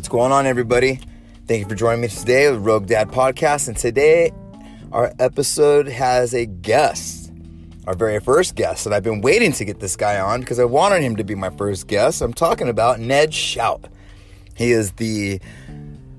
What's 0.00 0.08
going 0.08 0.32
on, 0.32 0.46
everybody? 0.46 0.98
Thank 1.46 1.60
you 1.60 1.68
for 1.68 1.74
joining 1.74 2.00
me 2.00 2.08
today 2.08 2.50
with 2.50 2.62
Rogue 2.62 2.86
Dad 2.86 3.10
Podcast. 3.10 3.68
And 3.68 3.76
today, 3.76 4.32
our 4.92 5.12
episode 5.18 5.88
has 5.88 6.32
a 6.32 6.46
guest, 6.46 7.30
our 7.86 7.92
very 7.92 8.18
first 8.18 8.54
guest. 8.54 8.86
And 8.86 8.94
I've 8.94 9.02
been 9.02 9.20
waiting 9.20 9.52
to 9.52 9.64
get 9.66 9.78
this 9.78 9.96
guy 9.96 10.18
on 10.18 10.40
because 10.40 10.58
I 10.58 10.64
wanted 10.64 11.02
him 11.02 11.16
to 11.16 11.22
be 11.22 11.34
my 11.34 11.50
first 11.50 11.86
guest. 11.86 12.22
I'm 12.22 12.32
talking 12.32 12.66
about 12.66 12.98
Ned 12.98 13.32
Schaut. 13.32 13.90
He 14.56 14.70
is 14.72 14.92
the 14.92 15.38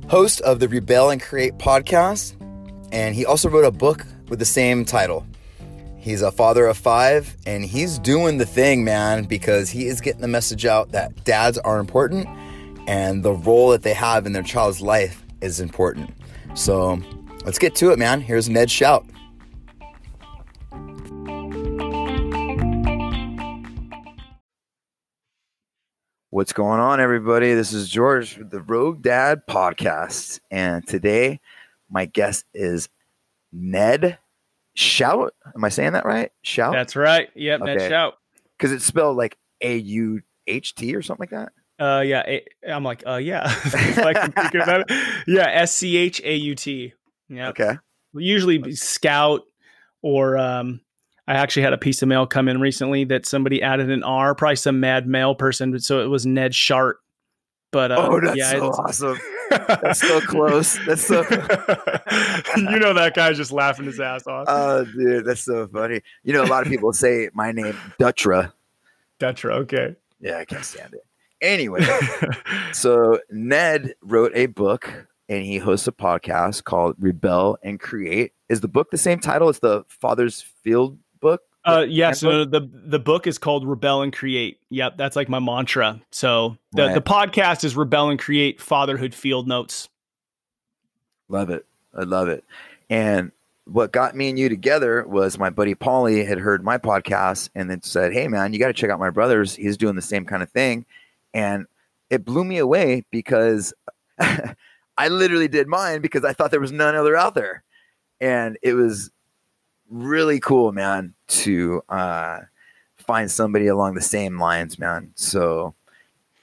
host 0.07 0.41
of 0.41 0.59
the 0.59 0.69
Rebel 0.69 1.09
and 1.09 1.19
Create 1.19 1.57
podcast, 1.57 2.35
and 2.91 3.15
he 3.15 3.25
also 3.25 3.49
wrote 3.49 3.65
a 3.65 3.71
book 3.71 4.05
with 4.29 4.37
the 4.37 4.45
same 4.45 4.85
title. 4.85 5.25
He's 5.97 6.21
a 6.21 6.31
father 6.31 6.67
of 6.67 6.77
five, 6.77 7.35
and 7.47 7.65
he's 7.65 7.97
doing 7.97 8.37
the 8.37 8.45
thing, 8.45 8.83
man, 8.83 9.23
because 9.23 9.71
he 9.71 9.87
is 9.87 10.01
getting 10.01 10.21
the 10.21 10.27
message 10.27 10.67
out 10.67 10.91
that 10.91 11.23
dads 11.23 11.57
are 11.57 11.79
important 11.79 12.27
and 12.91 13.23
the 13.23 13.31
role 13.31 13.69
that 13.69 13.83
they 13.83 13.93
have 13.93 14.25
in 14.25 14.33
their 14.33 14.43
child's 14.43 14.81
life 14.81 15.23
is 15.39 15.61
important. 15.61 16.09
So 16.55 16.99
let's 17.45 17.57
get 17.57 17.73
to 17.75 17.91
it, 17.93 17.97
man. 17.97 18.19
Here's 18.19 18.49
Ned 18.49 18.67
Schaut. 18.67 19.07
What's 26.31 26.51
going 26.51 26.81
on, 26.81 26.99
everybody? 26.99 27.53
This 27.53 27.71
is 27.71 27.87
George 27.87 28.37
with 28.37 28.49
the 28.49 28.61
Rogue 28.61 29.01
Dad 29.01 29.43
podcast. 29.49 30.41
And 30.51 30.85
today, 30.85 31.39
my 31.89 32.07
guest 32.07 32.43
is 32.53 32.89
Ned 33.53 34.17
Schaut. 34.77 35.29
Am 35.55 35.63
I 35.63 35.69
saying 35.69 35.93
that 35.93 36.05
right? 36.05 36.33
Shout? 36.41 36.73
That's 36.73 36.97
right. 36.97 37.29
Yep, 37.35 37.61
Okay. 37.61 37.75
Ned 37.75 37.89
Schaut. 37.89 38.11
Because 38.57 38.73
it's 38.73 38.83
spelled 38.83 39.15
like 39.15 39.37
A 39.61 39.77
U 39.77 40.21
H 40.45 40.75
T 40.75 40.93
or 40.93 41.01
something 41.01 41.21
like 41.21 41.29
that. 41.29 41.53
Uh, 41.81 42.01
yeah, 42.01 42.37
I'm 42.67 42.83
like, 42.83 43.03
uh, 43.07 43.15
yeah, 43.15 43.43
like 43.97 44.17
I'm 44.17 44.31
about 44.61 44.89
it. 44.89 45.23
Yeah, 45.27 45.47
S 45.49 45.75
C 45.75 45.97
H 45.97 46.21
A 46.23 46.35
U 46.35 46.53
T. 46.55 46.93
Yeah, 47.27 47.49
Okay. 47.49 47.77
usually 48.13 48.57
be 48.59 48.75
Scout 48.75 49.41
or 50.03 50.37
um, 50.37 50.81
I 51.27 51.35
actually 51.35 51.63
had 51.63 51.73
a 51.73 51.77
piece 51.77 52.01
of 52.01 52.07
mail 52.07 52.27
come 52.27 52.47
in 52.47 52.59
recently 52.61 53.05
that 53.05 53.25
somebody 53.25 53.61
added 53.63 53.89
an 53.89 54.03
R, 54.03 54.35
probably 54.35 54.57
some 54.57 54.79
mad 54.79 55.07
mail 55.07 55.33
person, 55.33 55.79
so 55.79 56.01
it 56.03 56.07
was 56.07 56.25
Ned 56.25 56.53
Shart. 56.53 56.97
But 57.71 57.91
uh, 57.91 58.07
Oh, 58.09 58.19
that's 58.19 58.37
yeah, 58.37 58.51
so 58.51 58.57
it's- 58.57 58.79
awesome. 58.79 59.17
That's 59.51 59.99
so 59.99 60.21
close. 60.21 60.77
That's 60.85 61.05
so. 61.05 61.21
you 62.57 62.79
know 62.79 62.93
that 62.93 63.11
guy's 63.13 63.35
just 63.35 63.51
laughing 63.51 63.85
his 63.85 63.99
ass 63.99 64.25
off. 64.25 64.45
Oh, 64.49 64.85
dude, 64.85 65.25
that's 65.25 65.41
so 65.43 65.67
funny. 65.67 65.99
You 66.23 66.31
know, 66.31 66.43
a 66.43 66.47
lot 66.47 66.65
of 66.65 66.69
people 66.71 66.93
say 66.93 67.29
my 67.33 67.51
name 67.51 67.75
Dutra. 67.99 68.53
Dutra, 69.19 69.55
okay. 69.63 69.95
Yeah, 70.21 70.37
I 70.37 70.45
can't 70.45 70.63
stand 70.63 70.93
it. 70.93 71.03
Anyway, 71.41 71.85
so 72.73 73.19
Ned 73.31 73.95
wrote 74.01 74.31
a 74.35 74.45
book 74.47 75.07
and 75.27 75.43
he 75.43 75.57
hosts 75.57 75.87
a 75.87 75.91
podcast 75.91 76.63
called 76.65 76.95
Rebel 76.99 77.57
and 77.63 77.79
Create. 77.79 78.33
Is 78.49 78.61
the 78.61 78.67
book 78.67 78.91
the 78.91 78.97
same 78.97 79.19
title? 79.19 79.49
It's 79.49 79.59
the 79.59 79.83
Father's 79.87 80.41
Field 80.41 80.97
book. 81.19 81.41
Uh, 81.63 81.85
yes, 81.87 82.21
handbook? 82.21 82.51
no, 82.51 82.59
the 82.59 82.69
the 82.89 82.99
book 82.99 83.27
is 83.27 83.37
called 83.37 83.67
Rebel 83.67 84.01
and 84.01 84.11
Create. 84.13 84.59
Yep, 84.69 84.97
that's 84.97 85.15
like 85.15 85.29
my 85.29 85.39
mantra. 85.39 86.01
So 86.11 86.57
the 86.73 86.87
Right. 86.87 86.93
the 86.95 87.01
podcast 87.01 87.63
is 87.63 87.75
Rebel 87.75 88.09
and 88.09 88.19
Create 88.19 88.59
Fatherhood 88.61 89.13
Field 89.15 89.47
Notes. 89.47 89.87
Love 91.29 91.49
it. 91.49 91.65
I 91.97 92.03
love 92.03 92.27
it. 92.27 92.43
And 92.89 93.31
what 93.65 93.91
got 93.91 94.15
me 94.15 94.29
and 94.29 94.37
you 94.39 94.49
together 94.49 95.05
was 95.07 95.37
my 95.37 95.49
buddy 95.49 95.75
Paulie 95.75 96.27
had 96.27 96.39
heard 96.39 96.63
my 96.63 96.77
podcast 96.77 97.49
and 97.55 97.69
then 97.69 97.81
said, 97.83 98.11
Hey 98.11 98.27
man, 98.27 98.53
you 98.53 98.59
got 98.59 98.67
to 98.67 98.73
check 98.73 98.89
out 98.89 98.99
my 98.99 99.09
brother's. 99.11 99.55
He's 99.55 99.77
doing 99.77 99.95
the 99.95 100.01
same 100.01 100.25
kind 100.25 100.43
of 100.43 100.49
thing. 100.49 100.85
And 101.33 101.65
it 102.09 102.25
blew 102.25 102.43
me 102.43 102.57
away 102.57 103.05
because 103.11 103.73
I 104.19 105.07
literally 105.07 105.47
did 105.47 105.67
mine 105.67 106.01
because 106.01 106.23
I 106.23 106.33
thought 106.33 106.51
there 106.51 106.59
was 106.59 106.71
none 106.71 106.95
other 106.95 107.15
out 107.15 107.33
there. 107.33 107.63
And 108.19 108.57
it 108.61 108.73
was 108.73 109.09
really 109.89 110.39
cool, 110.39 110.71
man, 110.71 111.13
to 111.27 111.81
uh, 111.89 112.39
find 112.97 113.31
somebody 113.31 113.67
along 113.67 113.95
the 113.95 114.01
same 114.01 114.39
lines, 114.39 114.77
man. 114.77 115.11
So 115.15 115.73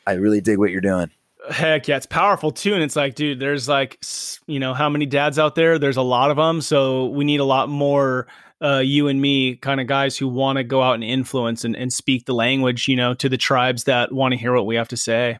I 0.07 0.13
really 0.15 0.41
dig 0.41 0.59
what 0.59 0.71
you're 0.71 0.81
doing. 0.81 1.11
Heck 1.51 1.89
yeah, 1.89 1.97
it's 1.97 2.07
powerful 2.07 2.51
too. 2.51 2.75
And 2.75 2.83
it's 2.83 2.97
like, 2.97 3.15
dude, 3.15 3.41
there's 3.41 3.69
like, 3.69 4.03
you 4.47 4.59
know, 4.59 4.75
how 4.75 4.89
many 4.89 5.07
dads 5.07 5.39
out 5.39 5.55
there? 5.55 5.79
There's 5.79 5.97
a 5.97 6.03
lot 6.03 6.31
of 6.31 6.37
them. 6.37 6.61
So 6.61 7.07
we 7.07 7.25
need 7.25 7.41
a 7.41 7.45
lot 7.45 7.69
more 7.69 8.27
uh, 8.63 8.83
you 8.85 9.09
and 9.09 9.21
me 9.21 9.57
kind 9.57 9.81
of 9.81 9.87
guys 9.87 10.17
who 10.17 10.29
want 10.29 10.59
to 10.59 10.65
go 10.65 10.83
out 10.83 10.95
and 10.95 11.05
influence 11.05 11.65
and, 11.65 11.77
and 11.77 11.93
speak 11.93 12.27
the 12.27 12.35
language, 12.35 12.89
you 12.89 12.97
know, 12.97 13.15
to 13.15 13.29
the 13.29 13.37
tribes 13.37 13.85
that 13.85 14.13
want 14.13 14.33
to 14.33 14.39
hear 14.39 14.55
what 14.55 14.67
we 14.67 14.77
have 14.77 14.89
to 14.89 14.97
say. 14.97 15.39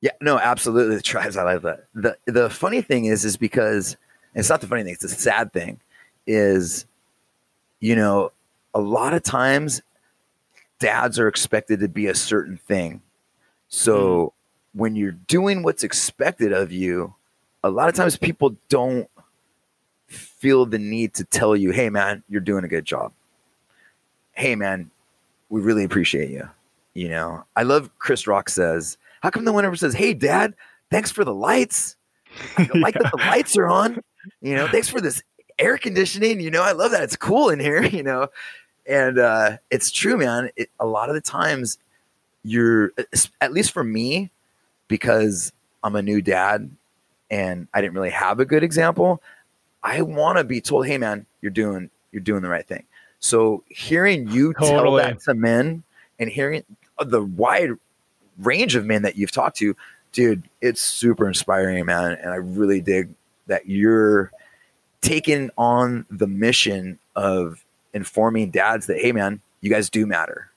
Yeah, 0.00 0.12
no, 0.20 0.38
absolutely. 0.38 0.96
The 0.96 1.02
tribes, 1.02 1.36
I 1.36 1.42
like 1.42 1.62
that. 1.62 1.86
The 1.94 2.16
the 2.26 2.50
funny 2.50 2.82
thing 2.82 3.06
is, 3.06 3.24
is 3.24 3.36
because 3.36 3.96
it's 4.34 4.48
not 4.48 4.60
the 4.60 4.66
funny 4.66 4.82
thing, 4.82 4.92
it's 4.92 5.02
the 5.02 5.08
sad 5.08 5.52
thing, 5.52 5.80
is 6.26 6.86
you 7.80 7.96
know, 7.96 8.32
a 8.74 8.80
lot 8.80 9.14
of 9.14 9.22
times 9.22 9.82
dads 10.78 11.18
are 11.18 11.28
expected 11.28 11.80
to 11.80 11.88
be 11.88 12.06
a 12.06 12.14
certain 12.14 12.56
thing. 12.56 13.02
So 13.68 14.32
when 14.74 14.96
you're 14.96 15.12
doing 15.12 15.62
what's 15.62 15.82
expected 15.82 16.52
of 16.52 16.72
you, 16.72 17.14
a 17.64 17.70
lot 17.70 17.88
of 17.88 17.94
times 17.94 18.16
people 18.16 18.56
don't 18.68 19.08
feel 20.06 20.66
the 20.66 20.78
need 20.78 21.14
to 21.14 21.24
tell 21.24 21.56
you, 21.56 21.70
hey 21.70 21.90
man, 21.90 22.22
you're 22.28 22.40
doing 22.40 22.64
a 22.64 22.68
good 22.68 22.84
job. 22.84 23.12
Hey 24.32 24.54
man, 24.54 24.90
we 25.48 25.60
really 25.60 25.84
appreciate 25.84 26.30
you. 26.30 26.48
You 26.94 27.08
know, 27.08 27.44
I 27.54 27.62
love 27.62 27.90
Chris 27.98 28.26
Rock 28.26 28.48
says, 28.48 28.96
how 29.22 29.30
come 29.30 29.44
no 29.44 29.52
one 29.52 29.64
ever 29.64 29.76
says, 29.76 29.94
Hey 29.94 30.14
dad, 30.14 30.54
thanks 30.90 31.10
for 31.10 31.24
the 31.24 31.34
lights. 31.34 31.96
I 32.56 32.68
like 32.74 32.94
that 32.94 33.12
the 33.12 33.18
lights 33.26 33.56
are 33.56 33.66
on. 33.66 34.02
You 34.40 34.54
know, 34.54 34.68
thanks 34.68 34.88
for 34.88 35.00
this 35.00 35.22
air 35.58 35.78
conditioning. 35.78 36.40
You 36.40 36.50
know, 36.50 36.62
I 36.62 36.72
love 36.72 36.90
that. 36.92 37.02
It's 37.02 37.16
cool 37.16 37.48
in 37.50 37.60
here, 37.60 37.82
you 37.84 38.02
know. 38.02 38.28
And 38.86 39.18
uh 39.18 39.58
it's 39.70 39.90
true, 39.90 40.16
man. 40.16 40.50
It, 40.56 40.70
a 40.78 40.86
lot 40.86 41.08
of 41.08 41.14
the 41.14 41.20
times 41.20 41.78
you're 42.44 42.92
at 43.40 43.52
least 43.52 43.72
for 43.72 43.82
me, 43.82 44.30
because 44.88 45.52
I'm 45.82 45.96
a 45.96 46.02
new 46.02 46.22
dad 46.22 46.70
and 47.30 47.66
I 47.74 47.80
didn't 47.80 47.94
really 47.94 48.10
have 48.10 48.38
a 48.38 48.44
good 48.44 48.62
example, 48.62 49.22
I 49.82 50.02
want 50.02 50.38
to 50.38 50.44
be 50.44 50.60
told, 50.60 50.86
"Hey, 50.86 50.98
man, 50.98 51.26
you're 51.40 51.50
doing 51.50 51.90
you're 52.12 52.22
doing 52.22 52.42
the 52.42 52.48
right 52.48 52.66
thing." 52.66 52.84
So 53.18 53.64
hearing 53.68 54.28
you 54.30 54.54
tell 54.54 54.92
that 54.94 55.20
to 55.20 55.34
men 55.34 55.82
and 56.18 56.30
hearing 56.30 56.64
uh, 56.98 57.04
the 57.04 57.22
wide 57.22 57.70
range 58.38 58.74
of 58.74 58.84
men 58.84 59.02
that 59.02 59.16
you've 59.16 59.32
talked 59.32 59.56
to, 59.58 59.74
dude, 60.12 60.48
it's 60.60 60.80
super 60.80 61.26
inspiring, 61.26 61.84
man. 61.86 62.12
And 62.12 62.30
I 62.30 62.36
really 62.36 62.80
dig 62.80 63.10
that 63.46 63.68
you're 63.68 64.32
taking 65.00 65.50
on 65.56 66.04
the 66.10 66.26
mission 66.26 66.98
of 67.14 67.64
informing 67.94 68.50
dads 68.50 68.86
that, 68.86 68.98
hey, 68.98 69.12
man, 69.12 69.40
you 69.60 69.70
guys 69.70 69.88
do 69.88 70.06
matter. 70.06 70.50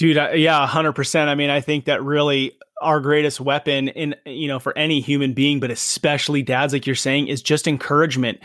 Dude, 0.00 0.16
I, 0.16 0.32
yeah, 0.32 0.66
hundred 0.66 0.94
percent. 0.94 1.28
I 1.28 1.34
mean, 1.34 1.50
I 1.50 1.60
think 1.60 1.84
that 1.84 2.02
really 2.02 2.56
our 2.80 3.00
greatest 3.00 3.38
weapon 3.38 3.88
in 3.88 4.14
you 4.24 4.48
know 4.48 4.58
for 4.58 4.74
any 4.78 5.02
human 5.02 5.34
being, 5.34 5.60
but 5.60 5.70
especially 5.70 6.42
dads, 6.42 6.72
like 6.72 6.86
you're 6.86 6.96
saying, 6.96 7.28
is 7.28 7.42
just 7.42 7.68
encouragement. 7.68 8.38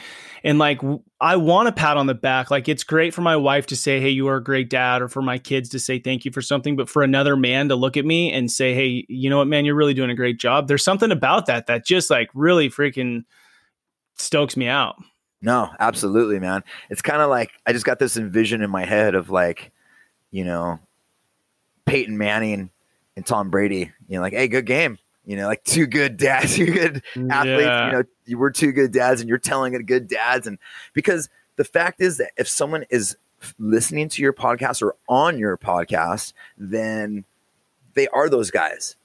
And 0.44 0.60
like, 0.60 0.82
I 1.22 1.38
want 1.38 1.70
a 1.70 1.72
pat 1.72 1.96
on 1.96 2.08
the 2.08 2.14
back. 2.14 2.52
Like, 2.52 2.68
it's 2.68 2.84
great 2.84 3.14
for 3.14 3.22
my 3.22 3.38
wife 3.38 3.68
to 3.68 3.78
say, 3.78 4.02
"Hey, 4.02 4.10
you 4.10 4.28
are 4.28 4.36
a 4.36 4.44
great 4.44 4.70
dad," 4.70 5.02
or 5.02 5.08
for 5.08 5.22
my 5.22 5.38
kids 5.38 5.70
to 5.70 5.80
say 5.80 5.98
thank 5.98 6.26
you 6.26 6.32
for 6.34 6.42
something. 6.42 6.76
But 6.76 6.90
for 6.90 7.04
another 7.04 7.38
man 7.38 7.70
to 7.70 7.76
look 7.78 7.96
at 7.96 8.04
me 8.04 8.34
and 8.34 8.52
say, 8.52 8.74
"Hey, 8.74 9.06
you 9.08 9.30
know 9.30 9.38
what, 9.38 9.48
man, 9.48 9.64
you're 9.64 9.76
really 9.76 9.94
doing 9.94 10.10
a 10.10 10.14
great 10.16 10.38
job." 10.38 10.68
There's 10.68 10.84
something 10.84 11.10
about 11.10 11.46
that 11.46 11.68
that 11.68 11.86
just 11.86 12.10
like 12.10 12.30
really 12.34 12.70
freaking 12.70 13.24
stokes 14.18 14.58
me 14.58 14.68
out. 14.68 14.98
No, 15.42 15.70
absolutely, 15.80 16.38
man. 16.38 16.66
It's 16.90 17.02
kind 17.02 17.22
of 17.22 17.30
like 17.30 17.52
I 17.66 17.72
just 17.72 17.86
got 17.86 18.00
this 18.00 18.18
envision 18.18 18.62
in 18.62 18.70
my 18.70 18.84
head 18.84 19.16
of 19.16 19.30
like, 19.30 19.72
you 20.32 20.44
know, 20.44 20.80
Peyton 21.86 22.18
Manning 22.18 22.70
and 23.16 23.26
Tom 23.26 23.50
Brady. 23.50 23.92
You 24.08 24.16
know, 24.16 24.22
like, 24.22 24.34
hey, 24.34 24.48
good 24.48 24.66
game. 24.66 24.98
You 25.26 25.38
know, 25.38 25.48
like 25.48 25.64
two 25.64 25.88
good 25.88 26.18
dads, 26.18 26.56
two 26.56 26.68
good 26.68 27.04
athletes. 27.16 27.66
Yeah. 27.66 27.86
You 27.88 27.92
know, 27.94 28.04
you 28.26 28.38
were 28.38 28.52
two 28.52 28.72
good 28.72 28.92
dads, 28.92 29.22
and 29.22 29.30
you're 29.30 29.38
telling 29.38 29.74
it 29.74 29.86
good 29.86 30.08
dads. 30.08 30.48
And 30.48 30.60
because 30.94 31.30
the 31.56 31.64
fact 31.64 32.02
is 32.02 32.18
that 32.18 32.32
if 32.38 32.48
someone 32.48 32.86
is 32.90 33.18
listening 33.60 34.10
to 34.10 34.22
your 34.22 34.34
podcast 34.34 34.82
or 34.82 34.96
on 35.08 35.38
your 35.38 35.58
podcast, 35.58 36.34
then 36.58 37.26
they 37.94 38.08
are 38.10 38.30
those 38.30 38.52
guys. 38.52 38.96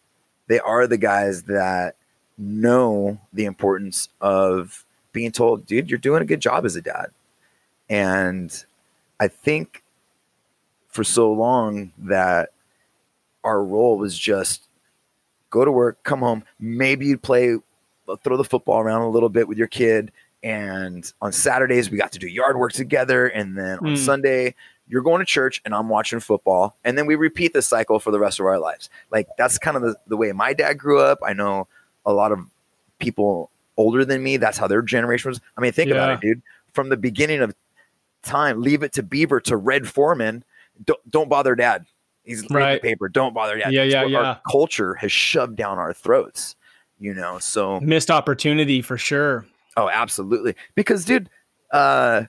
They 0.46 0.60
are 0.60 0.86
the 0.86 0.98
guys 0.98 1.44
that 1.44 1.96
know 2.36 3.20
the 3.32 3.44
importance 3.44 4.08
of 4.20 4.84
being 5.12 5.32
told, 5.32 5.66
dude, 5.66 5.90
you're 5.90 5.98
doing 5.98 6.22
a 6.22 6.26
good 6.26 6.40
job 6.40 6.64
as 6.64 6.76
a 6.76 6.80
dad. 6.80 7.10
And 7.88 8.64
I 9.18 9.28
think 9.28 9.82
for 10.88 11.04
so 11.04 11.32
long 11.32 11.92
that 11.98 12.50
our 13.44 13.62
role 13.62 13.98
was 13.98 14.19
just 14.19 14.69
go 15.50 15.64
to 15.64 15.72
work, 15.72 16.02
come 16.04 16.20
home, 16.20 16.44
maybe 16.58 17.06
you'd 17.06 17.22
play, 17.22 17.56
throw 18.22 18.37
the 18.37 18.44
football 18.44 18.81
around 18.81 19.02
a 19.02 19.08
little 19.10 19.28
bit 19.28 19.48
with 19.48 19.58
your 19.58 19.66
kid. 19.66 20.12
And 20.42 21.10
on 21.20 21.32
Saturdays, 21.32 21.90
we 21.90 21.98
got 21.98 22.12
to 22.12 22.19
do 22.19 22.26
yard 22.26 22.56
work 22.56 22.72
together. 22.72 23.26
And 23.26 23.58
then 23.58 23.78
on 23.78 23.94
Mm. 23.94 23.98
Sunday, 23.98 24.54
you're 24.88 25.02
going 25.02 25.20
to 25.20 25.25
church 25.26 25.60
and 25.64 25.75
I'm 25.75 25.88
watching 25.88 26.20
football. 26.20 26.76
And 26.84 26.96
then 26.96 27.06
we 27.06 27.14
repeat 27.14 27.52
the 27.52 27.62
cycle 27.62 28.00
for 28.00 28.10
the 28.10 28.19
rest 28.19 28.40
of 28.40 28.46
our 28.46 28.58
lives. 28.58 28.90
Like 29.10 29.28
that's 29.37 29.58
kind 29.58 29.76
of 29.76 29.82
the, 29.82 29.96
the 30.06 30.16
way 30.16 30.32
my 30.32 30.52
dad 30.52 30.75
grew 30.75 31.00
up. 31.00 31.19
I 31.25 31.32
know 31.32 31.69
a 32.06 32.12
lot 32.12 32.32
of 32.32 32.40
people 32.98 33.50
older 33.76 34.04
than 34.04 34.22
me, 34.22 34.37
that's 34.37 34.58
how 34.58 34.66
their 34.66 34.82
generation 34.82 35.31
was. 35.31 35.40
I 35.56 35.60
mean, 35.60 35.72
think 35.72 35.90
yeah. 35.90 35.96
about 35.96 36.12
it, 36.12 36.20
dude. 36.20 36.42
From 36.72 36.88
the 36.88 36.96
beginning 36.96 37.40
of 37.40 37.54
time, 38.22 38.62
leave 38.62 38.82
it 38.82 38.92
to 38.94 39.02
Beaver 39.02 39.40
to 39.42 39.56
Red 39.56 39.88
Foreman. 39.88 40.44
Don't, 40.84 41.10
don't 41.10 41.28
bother 41.28 41.54
dad. 41.54 41.87
He's 42.30 42.42
reading 42.42 42.56
right. 42.56 42.82
the 42.82 42.88
paper. 42.88 43.08
Don't 43.08 43.34
bother 43.34 43.58
dad. 43.58 43.72
Yeah, 43.72 43.82
yeah, 43.82 44.04
yeah. 44.04 44.18
Our 44.18 44.40
culture 44.50 44.94
has 44.94 45.10
shoved 45.10 45.56
down 45.56 45.78
our 45.78 45.92
throats, 45.92 46.56
you 46.98 47.14
know. 47.14 47.38
So 47.38 47.80
missed 47.80 48.10
opportunity 48.10 48.82
for 48.82 48.96
sure. 48.96 49.46
Oh, 49.76 49.88
absolutely. 49.88 50.54
Because, 50.74 51.04
dude, 51.04 51.28
uh, 51.72 52.24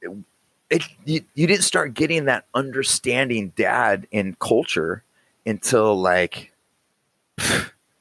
it, 0.00 0.10
it 0.70 0.82
you, 1.04 1.20
you 1.34 1.46
didn't 1.46 1.64
start 1.64 1.94
getting 1.94 2.26
that 2.26 2.46
understanding 2.54 3.52
dad 3.56 4.06
in 4.10 4.36
culture 4.40 5.04
until 5.46 6.00
like 6.00 6.52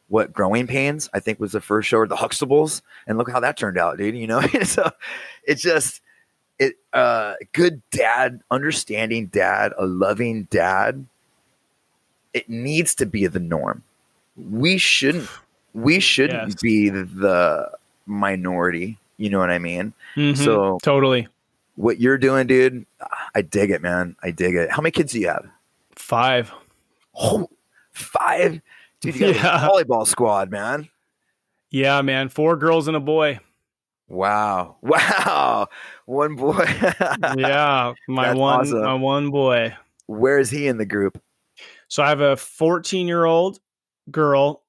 what 0.07 0.33
growing 0.33 0.67
pains 0.67 1.09
i 1.13 1.19
think 1.19 1.39
was 1.39 1.53
the 1.53 1.61
first 1.61 1.87
show 1.87 1.99
or 1.99 2.07
the 2.07 2.15
huxtables 2.15 2.81
and 3.07 3.17
look 3.17 3.31
how 3.31 3.39
that 3.39 3.57
turned 3.57 3.77
out 3.77 3.97
dude 3.97 4.15
you 4.15 4.27
know 4.27 4.41
so 4.63 4.89
it's 5.43 5.61
just 5.61 6.01
it 6.61 6.75
uh 6.93 7.33
good 7.53 7.81
dad 7.91 8.41
understanding 8.51 9.27
dad 9.27 9.73
a 9.77 9.85
loving 9.85 10.43
dad 10.43 11.05
it 12.33 12.49
needs 12.49 12.95
to 12.95 13.05
be 13.05 13.27
the 13.27 13.39
norm 13.39 13.83
we 14.49 14.77
shouldn't 14.77 15.29
we 15.73 15.99
shouldn't 15.99 16.49
yes. 16.49 16.61
be 16.61 16.89
the 16.89 17.69
minority 18.05 18.97
you 19.17 19.29
know 19.29 19.39
what 19.39 19.51
i 19.51 19.59
mean 19.59 19.93
mm-hmm. 20.15 20.41
so 20.41 20.79
totally 20.81 21.27
what 21.75 21.99
you're 21.99 22.17
doing 22.17 22.47
dude 22.47 22.85
i 23.35 23.41
dig 23.41 23.71
it 23.71 23.81
man 23.81 24.15
i 24.23 24.31
dig 24.31 24.55
it 24.55 24.71
how 24.71 24.81
many 24.81 24.91
kids 24.91 25.11
do 25.13 25.19
you 25.19 25.27
have 25.27 25.45
five 25.95 26.51
oh 27.15 27.49
five 27.91 28.61
Dude, 29.01 29.15
you 29.15 29.33
got 29.33 29.35
yeah. 29.35 29.67
volleyball 29.67 30.07
squad, 30.07 30.51
man. 30.51 30.87
Yeah, 31.71 32.01
man. 32.01 32.29
Four 32.29 32.55
girls 32.55 32.87
and 32.87 32.95
a 32.95 32.99
boy. 32.99 33.39
Wow. 34.11 34.77
Wow. 34.83 35.67
One 36.05 36.35
boy. 36.35 36.65
yeah. 37.37 37.93
My 38.07 38.27
That's 38.27 38.37
one 38.39 38.59
awesome. 38.61 38.81
my 38.83 38.93
one 38.95 39.29
boy. 39.31 39.75
Where 40.07 40.37
is 40.39 40.49
he 40.49 40.67
in 40.67 40.77
the 40.77 40.85
group? 40.85 41.21
So 41.87 42.03
I 42.03 42.09
have 42.09 42.19
a 42.21 42.35
14 42.35 43.07
year 43.07 43.23
old 43.25 43.59
girl, 44.09 44.63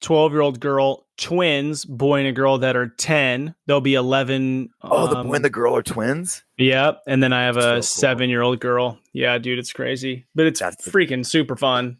12 0.00 0.32
year 0.32 0.40
old 0.40 0.58
girl, 0.60 1.06
twins, 1.16 1.84
boy 1.84 2.18
and 2.20 2.28
a 2.28 2.32
girl 2.32 2.58
that 2.58 2.74
are 2.76 2.88
10. 2.88 3.54
They'll 3.66 3.80
be 3.80 3.94
11. 3.94 4.70
Oh, 4.82 5.06
the 5.06 5.16
um, 5.18 5.28
boy 5.28 5.34
and 5.34 5.44
the 5.44 5.50
girl 5.50 5.76
are 5.76 5.82
twins? 5.82 6.42
Yep. 6.58 7.02
And 7.06 7.22
then 7.22 7.32
I 7.32 7.44
have 7.44 7.54
That's 7.54 7.66
a 7.66 7.68
so 7.68 7.74
cool. 7.74 7.82
seven 7.82 8.30
year 8.30 8.42
old 8.42 8.58
girl. 8.60 8.98
Yeah, 9.12 9.38
dude, 9.38 9.58
it's 9.60 9.72
crazy, 9.72 10.26
but 10.34 10.46
it's 10.46 10.58
That's 10.60 10.88
freaking 10.88 11.18
the- 11.22 11.24
super 11.28 11.54
fun. 11.56 11.98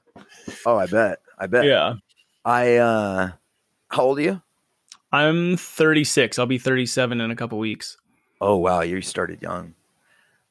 Oh, 0.66 0.76
I 0.76 0.86
bet. 0.86 1.20
I 1.38 1.46
bet. 1.46 1.64
Yeah. 1.66 1.94
I 2.44 2.76
uh 2.76 3.30
how 3.88 4.02
old 4.02 4.18
are 4.18 4.22
you? 4.22 4.42
I'm 5.14 5.56
36. 5.56 6.40
I'll 6.40 6.46
be 6.46 6.58
37 6.58 7.20
in 7.20 7.30
a 7.30 7.36
couple 7.36 7.58
weeks. 7.58 7.96
Oh 8.40 8.56
wow, 8.56 8.80
you 8.80 9.00
started 9.00 9.40
young. 9.40 9.74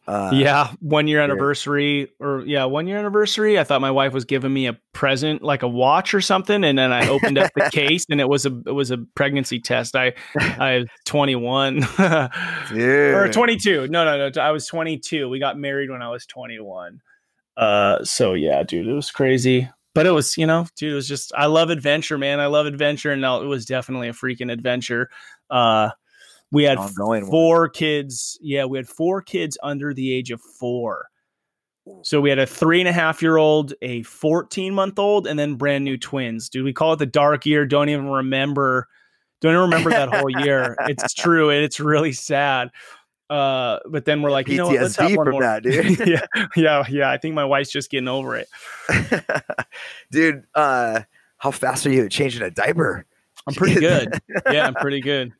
Uh, 0.07 0.31
yeah, 0.33 0.71
one 0.79 1.07
year 1.07 1.21
anniversary, 1.21 2.09
or 2.19 2.43
yeah, 2.45 2.63
one 2.65 2.87
year 2.87 2.97
anniversary. 2.97 3.59
I 3.59 3.65
thought 3.65 3.81
my 3.81 3.91
wife 3.91 4.13
was 4.13 4.23
giving 4.23 4.53
me 4.53 4.67
a 4.67 4.77
present, 4.93 5.41
like 5.41 5.63
a 5.63 5.67
watch 5.67 6.13
or 6.13 6.21
something, 6.21 6.63
and 6.63 6.77
then 6.77 6.93
I 6.93 7.09
opened 7.09 7.37
up 7.37 7.51
the 7.55 7.69
case, 7.73 8.05
and 8.09 8.21
it 8.21 8.27
was 8.27 8.45
a 8.45 8.61
it 8.65 8.71
was 8.71 8.89
a 8.89 8.99
pregnancy 9.15 9.59
test. 9.59 9.97
I 9.97 10.13
I 10.39 10.79
was 10.79 10.87
21 11.05 11.83
or 11.99 13.29
22. 13.31 13.87
No, 13.89 14.05
no, 14.05 14.29
no. 14.29 14.41
I 14.41 14.51
was 14.51 14.65
22. 14.67 15.27
We 15.27 15.39
got 15.39 15.57
married 15.57 15.89
when 15.89 16.01
I 16.01 16.09
was 16.09 16.25
21. 16.25 17.01
Uh, 17.55 18.03
so 18.03 18.33
yeah, 18.33 18.63
dude, 18.63 18.87
it 18.87 18.93
was 18.93 19.11
crazy 19.11 19.69
but 19.93 20.05
it 20.05 20.11
was, 20.11 20.37
you 20.37 20.47
know, 20.47 20.65
dude, 20.75 20.91
it 20.91 20.95
was 20.95 21.07
just 21.07 21.31
I 21.35 21.45
love 21.45 21.69
adventure, 21.69 22.17
man. 22.17 22.39
I 22.39 22.47
love 22.47 22.65
adventure, 22.65 23.11
and 23.11 23.23
it 23.23 23.47
was 23.47 23.65
definitely 23.65 24.09
a 24.09 24.13
freaking 24.13 24.51
adventure. 24.51 25.09
Uh, 25.49 25.89
we 26.51 26.63
had 26.63 26.77
four 27.25 27.61
one. 27.61 27.69
kids. 27.71 28.37
Yeah, 28.41 28.65
we 28.65 28.77
had 28.77 28.87
four 28.87 29.21
kids 29.21 29.57
under 29.63 29.93
the 29.93 30.13
age 30.13 30.31
of 30.31 30.41
four. 30.41 31.07
So 32.03 32.21
we 32.21 32.29
had 32.29 32.39
a 32.39 32.45
three 32.45 32.79
and 32.79 32.87
a 32.87 32.93
half 32.93 33.21
year 33.21 33.37
old, 33.37 33.73
a 33.81 34.03
14 34.03 34.73
month 34.73 34.97
old, 34.99 35.27
and 35.27 35.37
then 35.37 35.55
brand 35.55 35.83
new 35.83 35.97
twins. 35.97 36.49
Dude, 36.49 36.63
we 36.63 36.73
call 36.73 36.93
it 36.93 36.99
the 36.99 37.05
dark 37.05 37.45
year. 37.45 37.65
Don't 37.65 37.89
even 37.89 38.07
remember. 38.07 38.87
Don't 39.41 39.51
even 39.51 39.63
remember 39.63 39.89
that 39.89 40.13
whole 40.13 40.29
year. 40.29 40.77
It's 40.87 41.13
true. 41.15 41.49
And 41.49 41.63
it's 41.63 41.79
really 41.79 42.13
sad. 42.13 42.69
Uh, 43.33 43.79
but 43.87 44.05
then 44.05 44.21
we're 44.21 44.29
like, 44.29 44.47
you 44.47 44.57
know 44.57 44.67
what? 44.67 44.79
Let's 44.79 44.95
have 44.97 45.15
one 45.15 45.31
more. 45.31 45.41
That, 45.41 45.63
dude. 45.63 45.99
yeah, 46.07 46.21
yeah, 46.55 46.83
yeah. 46.87 47.09
I 47.09 47.17
think 47.17 47.33
my 47.33 47.43
wife's 47.43 47.71
just 47.71 47.89
getting 47.89 48.07
over 48.07 48.35
it. 48.35 48.47
dude, 50.11 50.43
uh, 50.53 51.01
how 51.39 51.49
fast 51.49 51.87
are 51.87 51.91
you 51.91 52.07
changing 52.09 52.43
a 52.43 52.51
diaper? 52.51 53.07
I'm 53.47 53.55
pretty 53.55 53.79
good. 53.79 54.21
yeah, 54.51 54.67
I'm 54.67 54.75
pretty 54.75 55.01
good. 55.01 55.33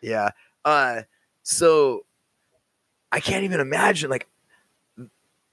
Yeah. 0.00 0.30
Uh, 0.64 1.02
so 1.42 2.04
I 3.10 3.18
can't 3.18 3.42
even 3.42 3.58
imagine. 3.58 4.10
Like, 4.10 4.28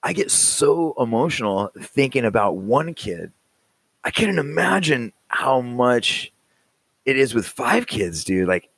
I 0.03 0.13
get 0.13 0.29
so 0.29 0.93
emotional 0.99 1.71
thinking 1.81 2.25
about 2.25 2.57
one 2.57 2.93
kid. 2.93 3.31
I 4.03 4.11
can't 4.11 4.37
imagine 4.37 5.13
how 5.29 5.61
much 5.61 6.31
it 7.05 7.17
is 7.17 7.33
with 7.33 7.47
five 7.47 7.87
kids, 7.87 8.23
dude. 8.23 8.47
Like, 8.47 8.69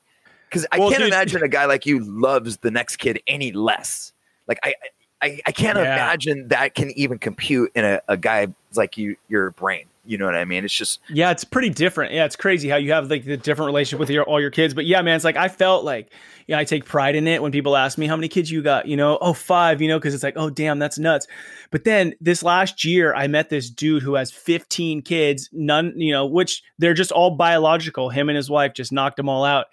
because 0.50 0.66
I 0.72 0.80
well, 0.80 0.90
can't 0.90 1.04
dude, 1.04 1.13
imagine 1.13 1.44
a 1.44 1.48
guy 1.48 1.66
like 1.66 1.86
you 1.86 2.00
loves 2.00 2.57
the 2.57 2.72
next 2.72 2.98
kid 2.98 3.22
any 3.28 3.51
less. 3.51 4.13
Like 4.48 4.60
I, 4.63 4.74
I, 5.22 5.40
I 5.46 5.51
can't 5.51 5.78
yeah. 5.78 5.94
imagine 5.94 6.48
that 6.48 6.75
can 6.75 6.92
even 6.92 7.19
compute 7.19 7.72
in 7.75 7.86
a, 7.86 8.01
a 8.07 8.18
guy 8.18 8.48
like 8.75 8.98
you, 8.98 9.16
your 9.28 9.51
brain. 9.51 9.86
You 10.06 10.18
know 10.18 10.25
what 10.25 10.34
I 10.34 10.44
mean? 10.44 10.66
It's 10.66 10.74
just 10.74 11.01
yeah, 11.07 11.30
it's 11.30 11.44
pretty 11.44 11.69
different. 11.69 12.13
Yeah, 12.13 12.25
it's 12.25 12.36
crazy 12.36 12.68
how 12.68 12.78
you 12.78 12.94
have 12.94 13.12
like 13.12 13.25
the 13.25 13.38
different 13.38 13.68
relationship 13.68 14.00
with 14.00 14.10
your 14.10 14.24
all 14.24 14.42
your 14.42 14.50
kids. 14.50 14.74
But 14.74 14.88
yeah, 14.88 15.04
man, 15.04 15.16
it's 15.16 15.25
like 15.25 15.36
I 15.36 15.50
felt 15.50 15.86
like 15.86 16.12
yeah, 16.48 16.57
I 16.57 16.63
take 16.63 16.86
pride 16.86 17.16
in 17.16 17.28
it 17.28 17.44
when 17.44 17.51
people 17.51 17.78
ask 17.78 17.96
me 17.96 18.07
how 18.07 18.16
many 18.16 18.28
kids 18.28 18.50
you 18.50 18.63
got. 18.63 18.88
You 18.88 18.98
know, 18.98 19.19
oh 19.22 19.34
five. 19.34 19.84
You 19.84 19.88
know, 19.88 20.00
because 20.00 20.16
it's 20.16 20.24
like 20.24 20.34
oh 20.36 20.50
damn, 20.50 20.80
that's 20.80 20.98
nuts. 20.98 21.28
But 21.69 21.84
then 21.84 22.16
this 22.19 22.42
last 22.42 22.84
year, 22.84 23.13
I 23.13 23.28
met 23.28 23.50
this 23.50 23.69
dude 23.69 24.01
who 24.01 24.16
has 24.16 24.31
15 24.31 25.04
kids, 25.04 25.48
none, 25.51 25.94
you 25.96 26.12
know, 26.12 26.25
which 26.25 26.63
they're 26.80 26.96
just 26.96 27.12
all 27.12 27.36
biological. 27.36 28.10
Him 28.10 28.30
and 28.30 28.36
his 28.36 28.50
wife 28.50 28.74
just 28.74 28.92
knocked 28.92 29.18
them 29.18 29.30
all 29.30 29.44
out. 29.44 29.68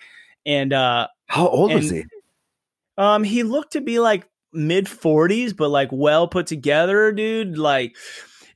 And 0.46 0.72
uh 0.72 1.08
how 1.26 1.48
old 1.48 1.72
and, 1.72 1.80
was 1.80 1.90
he? 1.90 2.04
Um, 2.96 3.24
he 3.24 3.42
looked 3.42 3.72
to 3.72 3.82
be 3.82 3.98
like 3.98 4.26
mid 4.52 4.86
40s, 4.86 5.54
but 5.54 5.68
like 5.68 5.90
well 5.92 6.28
put 6.28 6.46
together, 6.46 7.12
dude. 7.12 7.58
Like 7.58 7.94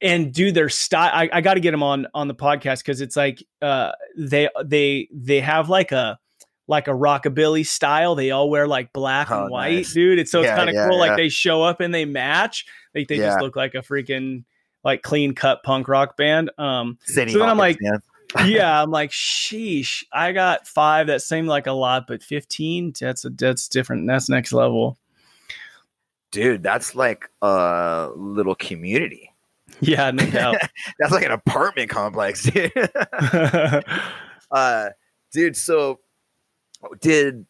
and 0.00 0.32
dude, 0.32 0.54
their 0.54 0.68
style 0.68 1.10
I, 1.12 1.28
I 1.32 1.40
gotta 1.40 1.60
get 1.60 1.74
him 1.74 1.82
on 1.82 2.06
on 2.14 2.28
the 2.28 2.34
podcast 2.34 2.78
because 2.78 3.00
it's 3.00 3.16
like 3.16 3.42
uh 3.60 3.92
they 4.16 4.48
they 4.64 5.08
they 5.12 5.40
have 5.40 5.68
like 5.68 5.92
a 5.92 6.18
like 6.66 6.86
a 6.86 6.92
rockabilly 6.92 7.66
style. 7.66 8.14
They 8.14 8.30
all 8.30 8.48
wear 8.48 8.66
like 8.66 8.92
black 8.92 9.30
oh, 9.30 9.42
and 9.42 9.50
white, 9.50 9.74
nice. 9.74 9.92
dude. 9.92 10.18
It's 10.18 10.30
so 10.30 10.40
yeah, 10.40 10.50
it's 10.50 10.56
kind 10.56 10.70
of 10.70 10.74
yeah, 10.74 10.88
cool. 10.88 10.98
Yeah. 10.98 11.06
Like 11.08 11.16
they 11.16 11.28
show 11.28 11.62
up 11.62 11.80
and 11.80 11.92
they 11.92 12.04
match. 12.04 12.64
Like 12.94 13.08
they 13.08 13.16
just 13.16 13.40
look 13.40 13.56
like 13.56 13.74
a 13.74 13.78
freaking 13.78 14.44
like 14.84 15.02
clean 15.02 15.34
cut 15.34 15.62
punk 15.64 15.88
rock 15.88 16.16
band. 16.16 16.50
Um 16.56 16.98
City 17.02 17.32
so 17.32 17.40
then 17.40 17.48
I'm 17.48 17.58
like, 17.58 17.78
yeah, 18.44 18.82
I'm 18.82 18.90
like, 18.90 19.10
sheesh. 19.10 20.04
I 20.12 20.32
got 20.32 20.66
five. 20.66 21.08
That 21.08 21.22
seemed 21.22 21.48
like 21.48 21.66
a 21.66 21.72
lot, 21.72 22.06
but 22.06 22.22
15, 22.22 22.94
that's 22.98 23.24
a 23.24 23.30
that's 23.30 23.68
different. 23.68 24.06
That's 24.06 24.28
next 24.28 24.52
level. 24.52 24.98
Dude, 26.30 26.62
that's 26.62 26.94
like 26.94 27.28
a 27.42 28.10
little 28.14 28.54
community. 28.54 29.32
Yeah, 29.80 30.10
no 30.10 30.26
doubt. 30.26 30.56
that's 30.98 31.12
like 31.12 31.24
an 31.24 31.32
apartment 31.32 31.90
complex, 31.90 32.44
dude. 32.44 32.72
uh, 34.50 34.90
dude, 35.32 35.56
so 35.56 36.00
did 37.00 37.46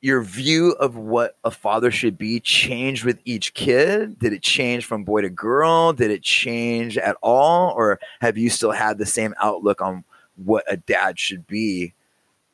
your 0.00 0.22
view 0.22 0.72
of 0.72 0.96
what 0.96 1.36
a 1.44 1.50
father 1.50 1.90
should 1.90 2.16
be 2.16 2.40
changed 2.40 3.04
with 3.04 3.18
each 3.24 3.52
kid? 3.54 4.18
Did 4.18 4.32
it 4.32 4.42
change 4.42 4.86
from 4.86 5.04
boy 5.04 5.22
to 5.22 5.28
girl? 5.28 5.92
Did 5.92 6.10
it 6.10 6.22
change 6.22 6.96
at 6.96 7.16
all? 7.22 7.72
Or 7.72 8.00
have 8.20 8.38
you 8.38 8.48
still 8.48 8.70
had 8.70 8.98
the 8.98 9.06
same 9.06 9.34
outlook 9.42 9.82
on 9.82 10.04
what 10.36 10.64
a 10.68 10.78
dad 10.78 11.18
should 11.18 11.46
be 11.46 11.92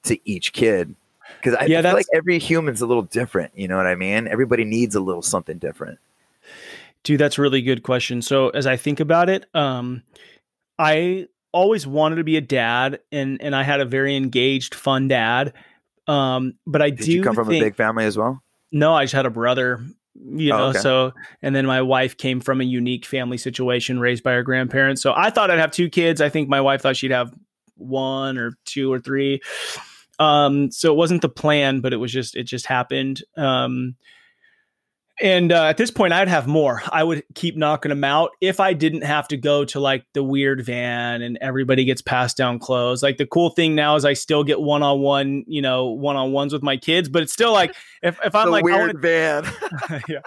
to 0.05 0.19
each 0.29 0.53
kid? 0.53 0.95
Because 1.37 1.55
I 1.55 1.67
yeah, 1.67 1.83
feel 1.83 1.93
like 1.93 2.07
every 2.12 2.38
human's 2.38 2.81
a 2.81 2.87
little 2.87 3.03
different. 3.03 3.53
You 3.57 3.69
know 3.69 3.76
what 3.76 3.87
I 3.87 3.95
mean? 3.95 4.26
Everybody 4.26 4.65
needs 4.65 4.95
a 4.95 5.00
little 5.00 5.23
something 5.23 5.59
different. 5.59 5.99
Dude, 7.05 7.21
that's 7.21 7.38
a 7.38 7.43
really 7.43 7.62
good 7.62 7.85
question. 7.85 8.23
So 8.23 8.49
as 8.50 8.67
I 8.67 8.76
think 8.76 8.99
about 8.99 9.29
it, 9.29 9.47
um, 9.55 10.03
I 10.79 11.29
always 11.53 11.87
wanted 11.87 12.17
to 12.17 12.25
be 12.25 12.37
a 12.37 12.41
dad 12.41 13.00
and 13.12 13.41
and 13.41 13.55
I 13.55 13.62
had 13.62 13.81
a 13.81 13.85
very 13.85 14.17
engaged, 14.17 14.75
fun 14.75 15.09
dad 15.09 15.53
um, 16.07 16.55
but 16.67 16.83
I 16.83 16.91
Did 16.91 17.07
do. 17.07 17.13
you 17.13 17.23
come 17.23 17.35
from 17.35 17.49
think, 17.49 17.63
a 17.63 17.67
big 17.67 17.77
family 17.77 18.05
as 18.05 18.17
well? 18.17 18.43
No, 18.73 18.95
I 18.95 19.05
just 19.05 19.15
had 19.15 19.27
a 19.27 19.31
brother. 19.31 19.81
You 20.15 20.53
oh, 20.55 20.57
know, 20.57 20.65
okay. 20.69 20.79
so 20.79 21.13
and 21.43 21.55
then 21.55 21.67
my 21.67 21.83
wife 21.83 22.17
came 22.17 22.41
from 22.41 22.61
a 22.61 22.65
unique 22.65 23.05
family 23.05 23.37
situation, 23.37 24.01
raised 24.01 24.23
by 24.23 24.33
her 24.33 24.43
grandparents. 24.43 25.03
So 25.03 25.13
I 25.15 25.31
thought 25.31 25.51
I'd 25.51 25.59
have 25.59 25.73
two 25.73 25.91
kids. 25.91 26.21
I 26.21 26.31
think 26.31 26.49
my 26.49 26.61
wife 26.61 26.81
thought 26.81 26.97
she'd 26.97 27.11
have 27.11 27.35
one 27.77 28.39
or 28.39 28.57
two 28.65 28.91
or 28.91 28.99
three. 28.99 29.43
Um, 30.19 30.71
so 30.71 30.93
it 30.93 30.97
wasn't 30.97 31.21
the 31.21 31.29
plan, 31.29 31.81
but 31.81 31.93
it 31.93 31.99
was 31.99 32.13
just 32.13 32.37
it 32.37 32.45
just 32.45 32.67
happened. 32.67 33.23
Um, 33.37 33.97
and 35.21 35.51
uh, 35.51 35.65
at 35.65 35.77
this 35.79 35.91
point, 35.91 36.13
I'd 36.13 36.29
have 36.29 36.47
more. 36.47 36.83
I 36.93 37.03
would 37.03 37.25
keep 37.35 37.57
knocking 37.57 37.89
them 37.89 38.05
out 38.05 38.33
if 38.41 38.61
I 38.61 38.75
didn't 38.75 39.03
have 39.03 39.27
to 39.29 39.37
go 39.37 39.65
to 39.67 39.81
like 39.81 40.05
the 40.13 40.23
weird 40.23 40.65
van 40.65 41.23
and 41.23 41.39
everybody 41.41 41.85
gets 41.85 42.03
passed 42.03 42.37
down 42.37 42.59
clothes. 42.59 43.03
Like 43.03 43.17
the 43.17 43.27
cool 43.27 43.51
thing 43.51 43.75
now 43.75 43.97
is 43.97 44.05
I 44.05 44.13
still 44.13 44.45
get 44.45 44.61
one 44.61 44.83
on 44.83 45.01
one, 45.01 45.45
you 45.47 45.63
know, 45.63 45.87
one 45.87 46.17
on 46.17 46.33
ones 46.33 46.53
with 46.53 46.63
my 46.63 46.77
kids, 46.77 47.09
but 47.09 47.23
it's 47.23 47.33
still 47.33 47.53
like 47.53 47.75
if, 48.03 48.19
if 48.25 48.35
I'm 48.35 48.47
the 48.47 48.51
like 48.53 48.65
weird 48.65 48.79
wanna, 48.79 48.99
van. 48.99 50.03
yeah. 50.09 50.21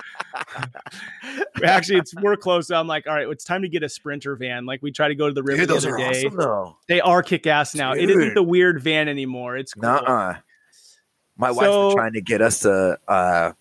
Actually, 1.64 2.00
it's 2.00 2.14
we're 2.16 2.36
close. 2.36 2.72
I'm 2.72 2.88
like, 2.88 3.06
all 3.08 3.14
right, 3.14 3.28
it's 3.28 3.44
time 3.44 3.62
to 3.62 3.70
get 3.70 3.84
a 3.84 3.90
sprinter 3.90 4.36
van. 4.36 4.66
Like 4.66 4.82
we 4.82 4.92
try 4.92 5.08
to 5.08 5.16
go 5.16 5.28
to 5.28 5.34
the 5.34 5.44
river 5.44 5.62
Dude, 5.62 5.70
the 5.70 5.76
other 5.76 5.94
are 5.96 5.98
day. 5.98 6.26
awesome 6.26 6.36
though. 6.38 6.78
They 6.88 7.02
are 7.02 7.22
kick 7.22 7.46
ass 7.48 7.76
now. 7.76 7.94
It 7.94 8.10
isn't 8.10 8.34
the 8.34 8.44
weird 8.44 8.82
van 8.82 9.08
anymore. 9.08 9.56
It's 9.58 9.74
cool. 9.74 9.84
Nuh-uh. 9.84 10.36
My 11.38 11.52
wife's 11.52 11.60
So- 11.60 11.90
been 11.90 11.98
trying 11.98 12.14
to 12.14 12.22
get 12.22 12.42
us 12.42 12.60
to 12.62 12.98
uh, 13.08 13.52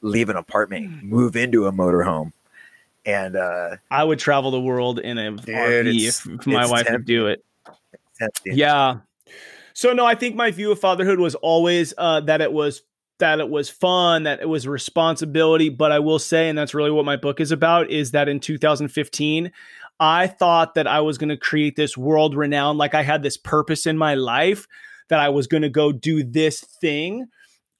leave 0.00 0.28
an 0.28 0.36
apartment, 0.36 1.02
move 1.02 1.36
into 1.36 1.66
a 1.66 1.72
motorhome, 1.72 2.32
and 3.04 3.36
uh, 3.36 3.76
I 3.90 4.04
would 4.04 4.18
travel 4.18 4.50
the 4.50 4.60
world 4.60 4.98
in 4.98 5.18
a 5.18 5.32
RV 5.32 6.00
if, 6.00 6.26
if 6.26 6.46
my 6.46 6.66
wife 6.66 6.86
would 6.90 7.04
do 7.04 7.28
it. 7.28 7.44
tempting. 8.18 8.56
Yeah. 8.56 8.98
So 9.74 9.92
no, 9.92 10.06
I 10.06 10.14
think 10.14 10.34
my 10.34 10.50
view 10.50 10.72
of 10.72 10.80
fatherhood 10.80 11.20
was 11.20 11.34
always 11.34 11.92
uh, 11.98 12.20
that 12.22 12.40
it 12.40 12.52
was 12.52 12.82
that 13.18 13.40
it 13.40 13.48
was 13.48 13.70
fun, 13.70 14.24
that 14.24 14.40
it 14.40 14.48
was 14.48 14.66
responsibility. 14.66 15.68
But 15.68 15.92
I 15.92 15.98
will 15.98 16.18
say, 16.18 16.48
and 16.48 16.58
that's 16.58 16.74
really 16.74 16.90
what 16.90 17.04
my 17.04 17.16
book 17.16 17.40
is 17.40 17.50
about, 17.50 17.90
is 17.90 18.10
that 18.10 18.28
in 18.28 18.40
2015, 18.40 19.52
I 19.98 20.26
thought 20.26 20.74
that 20.74 20.86
I 20.86 21.00
was 21.00 21.18
going 21.18 21.30
to 21.30 21.36
create 21.36 21.76
this 21.76 21.96
world 21.96 22.34
renowned, 22.34 22.78
like 22.78 22.94
I 22.94 23.02
had 23.02 23.22
this 23.22 23.36
purpose 23.36 23.86
in 23.86 23.96
my 23.96 24.14
life 24.14 24.66
that 25.08 25.20
I 25.20 25.28
was 25.28 25.46
going 25.46 25.62
to 25.62 25.70
go 25.70 25.92
do 25.92 26.22
this 26.24 26.60
thing. 26.60 27.28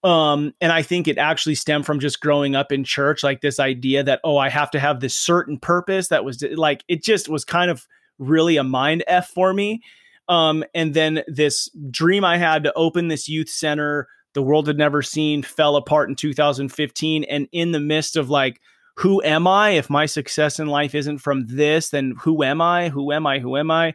Um, 0.05 0.53
and 0.61 0.71
I 0.71 0.83
think 0.83 1.09
it 1.09 1.19
actually 1.19 1.57
stemmed 1.57 1.87
from 1.87 2.01
just 2.01 2.21
growing 2.21 2.55
up 2.55 2.71
in 2.71 2.85
church, 2.85 3.23
like 3.23 3.41
this 3.41 3.59
idea 3.59 4.03
that, 4.05 4.21
oh, 4.23 4.37
I 4.37 4.49
have 4.49 4.71
to 4.73 4.79
have 4.79 5.01
this 5.01 5.17
certain 5.17 5.59
purpose 5.59 6.09
that 6.09 6.25
was 6.25 6.43
like, 6.55 6.85
it 6.87 7.03
just 7.03 7.29
was 7.29 7.45
kind 7.45 7.71
of 7.71 7.87
really 8.19 8.57
a 8.57 8.65
mind 8.65 9.03
F 9.07 9.29
for 9.29 9.53
me. 9.53 9.83
Um, 10.29 10.65
and 10.75 10.95
then 10.95 11.23
this 11.27 11.69
dream 11.91 12.25
I 12.25 12.37
had 12.37 12.65
to 12.65 12.73
open 12.75 13.09
this 13.09 13.29
youth 13.29 13.49
center, 13.49 14.09
the 14.35 14.43
world 14.43 14.67
had 14.67 14.79
never 14.79 15.03
seen, 15.03 15.43
fell 15.43 15.77
apart 15.77 16.09
in 16.09 16.17
2015. 16.17 17.25
And 17.25 17.49
in 17.53 17.73
the 17.73 17.81
midst 17.81 18.17
of 18.17 18.31
like, 18.31 18.61
who 18.97 19.23
am 19.23 19.47
I? 19.47 19.71
If 19.71 19.91
my 19.91 20.07
success 20.07 20.59
in 20.59 20.69
life 20.69 20.95
isn't 20.95 21.19
from 21.19 21.47
this, 21.47 21.91
then 21.91 22.15
who 22.21 22.43
am 22.43 22.61
I? 22.61 22.89
Who 22.89 23.13
am 23.13 23.27
I? 23.27 23.39
Who 23.39 23.57
am 23.57 23.71
I? 23.71 23.95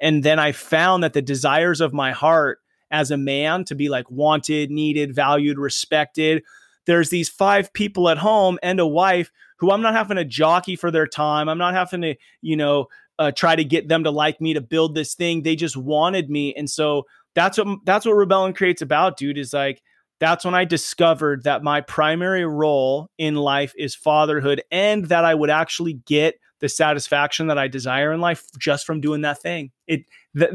And 0.00 0.22
then 0.22 0.38
I 0.38 0.52
found 0.52 1.04
that 1.04 1.12
the 1.12 1.22
desires 1.22 1.80
of 1.80 1.92
my 1.92 2.12
heart 2.12 2.59
as 2.90 3.10
a 3.10 3.16
man 3.16 3.64
to 3.64 3.74
be 3.74 3.88
like 3.88 4.10
wanted, 4.10 4.70
needed, 4.70 5.14
valued, 5.14 5.58
respected. 5.58 6.42
There's 6.86 7.10
these 7.10 7.28
five 7.28 7.72
people 7.72 8.08
at 8.08 8.18
home 8.18 8.58
and 8.62 8.80
a 8.80 8.86
wife 8.86 9.30
who 9.58 9.70
I'm 9.70 9.82
not 9.82 9.94
having 9.94 10.16
to 10.16 10.24
jockey 10.24 10.76
for 10.76 10.90
their 10.90 11.06
time. 11.06 11.48
I'm 11.48 11.58
not 11.58 11.74
having 11.74 12.02
to, 12.02 12.14
you 12.40 12.56
know, 12.56 12.86
uh, 13.18 13.30
try 13.30 13.54
to 13.54 13.64
get 13.64 13.86
them 13.86 14.04
to 14.04 14.10
like 14.10 14.40
me 14.40 14.54
to 14.54 14.60
build 14.60 14.94
this 14.94 15.14
thing. 15.14 15.42
They 15.42 15.54
just 15.54 15.76
wanted 15.76 16.30
me, 16.30 16.54
and 16.54 16.68
so 16.68 17.04
that's 17.34 17.58
what 17.58 17.78
that's 17.84 18.06
what 18.06 18.14
Rebel 18.16 18.46
and 18.46 18.56
Create's 18.56 18.80
about, 18.82 19.18
dude. 19.18 19.36
Is 19.36 19.52
like 19.52 19.82
that's 20.20 20.44
when 20.44 20.54
I 20.54 20.64
discovered 20.64 21.44
that 21.44 21.62
my 21.62 21.82
primary 21.82 22.46
role 22.46 23.10
in 23.18 23.34
life 23.34 23.74
is 23.76 23.94
fatherhood, 23.94 24.62
and 24.70 25.04
that 25.06 25.26
I 25.26 25.34
would 25.34 25.50
actually 25.50 26.00
get 26.06 26.36
the 26.60 26.68
satisfaction 26.68 27.48
that 27.48 27.58
I 27.58 27.68
desire 27.68 28.12
in 28.12 28.20
life 28.20 28.44
just 28.58 28.86
from 28.86 29.00
doing 29.00 29.22
that 29.22 29.40
thing. 29.42 29.70
It 29.86 30.04
th- 30.38 30.52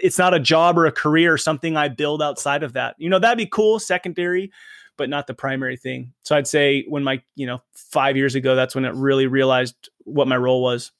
it's 0.00 0.18
not 0.18 0.34
a 0.34 0.40
job 0.40 0.78
or 0.78 0.86
a 0.86 0.92
career 0.92 1.32
or 1.32 1.38
something 1.38 1.76
I 1.76 1.88
build 1.88 2.22
outside 2.22 2.62
of 2.62 2.72
that. 2.72 2.94
You 2.98 3.10
know, 3.10 3.18
that'd 3.18 3.38
be 3.38 3.46
cool, 3.46 3.78
secondary, 3.78 4.50
but 4.96 5.08
not 5.08 5.26
the 5.26 5.34
primary 5.34 5.76
thing. 5.76 6.12
So 6.22 6.36
I'd 6.36 6.46
say 6.46 6.84
when 6.88 7.02
my, 7.02 7.22
you 7.34 7.46
know, 7.46 7.60
5 7.74 8.16
years 8.16 8.34
ago 8.34 8.54
that's 8.54 8.74
when 8.74 8.84
it 8.84 8.94
really 8.94 9.26
realized 9.26 9.90
what 10.04 10.28
my 10.28 10.36
role 10.36 10.62
was. 10.62 10.92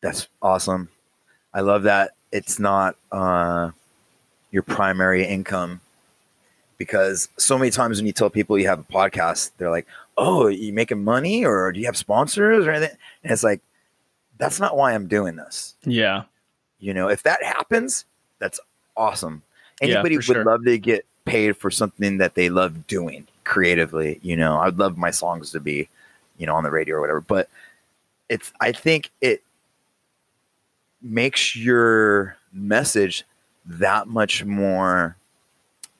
That's 0.00 0.28
awesome. 0.40 0.88
I 1.52 1.60
love 1.60 1.82
that 1.84 2.12
it's 2.30 2.58
not 2.58 2.96
uh, 3.10 3.70
your 4.50 4.62
primary 4.62 5.26
income 5.26 5.80
because 6.78 7.28
so 7.36 7.58
many 7.58 7.70
times 7.70 7.98
when 7.98 8.06
you 8.06 8.12
tell 8.12 8.30
people 8.30 8.58
you 8.58 8.68
have 8.68 8.78
a 8.78 8.84
podcast, 8.84 9.50
they're 9.58 9.70
like, 9.70 9.86
"Oh, 10.16 10.46
you 10.46 10.72
making 10.72 11.04
money, 11.04 11.44
or 11.44 11.72
do 11.72 11.80
you 11.80 11.86
have 11.86 11.96
sponsors, 11.96 12.66
or 12.66 12.70
anything?" 12.70 12.96
And 13.22 13.32
it's 13.32 13.44
like, 13.44 13.60
that's 14.38 14.60
not 14.60 14.76
why 14.76 14.94
I'm 14.94 15.06
doing 15.06 15.36
this. 15.36 15.74
Yeah. 15.84 16.24
You 16.78 16.94
know, 16.94 17.08
if 17.08 17.24
that 17.24 17.42
happens, 17.42 18.04
that's 18.38 18.60
awesome. 18.96 19.42
Anybody 19.82 20.14
for 20.16 20.18
would 20.18 20.36
sure. 20.36 20.44
love 20.44 20.64
to 20.64 20.78
get 20.78 21.04
paid 21.24 21.56
for 21.56 21.70
something 21.70 22.18
that 22.18 22.34
they 22.34 22.48
love 22.48 22.86
doing 22.86 23.26
creatively. 23.44 24.18
You 24.22 24.36
know, 24.36 24.58
I'd 24.58 24.78
love 24.78 24.96
my 24.96 25.10
songs 25.10 25.50
to 25.52 25.60
be, 25.60 25.88
you 26.38 26.46
know, 26.46 26.54
on 26.54 26.62
the 26.62 26.70
radio 26.70 26.96
or 26.96 27.00
whatever. 27.00 27.20
But 27.20 27.48
it's, 28.28 28.52
I 28.60 28.72
think 28.72 29.10
it 29.20 29.42
makes 31.02 31.54
your 31.56 32.36
message 32.52 33.24
that 33.66 34.08
much 34.08 34.44
more 34.44 35.16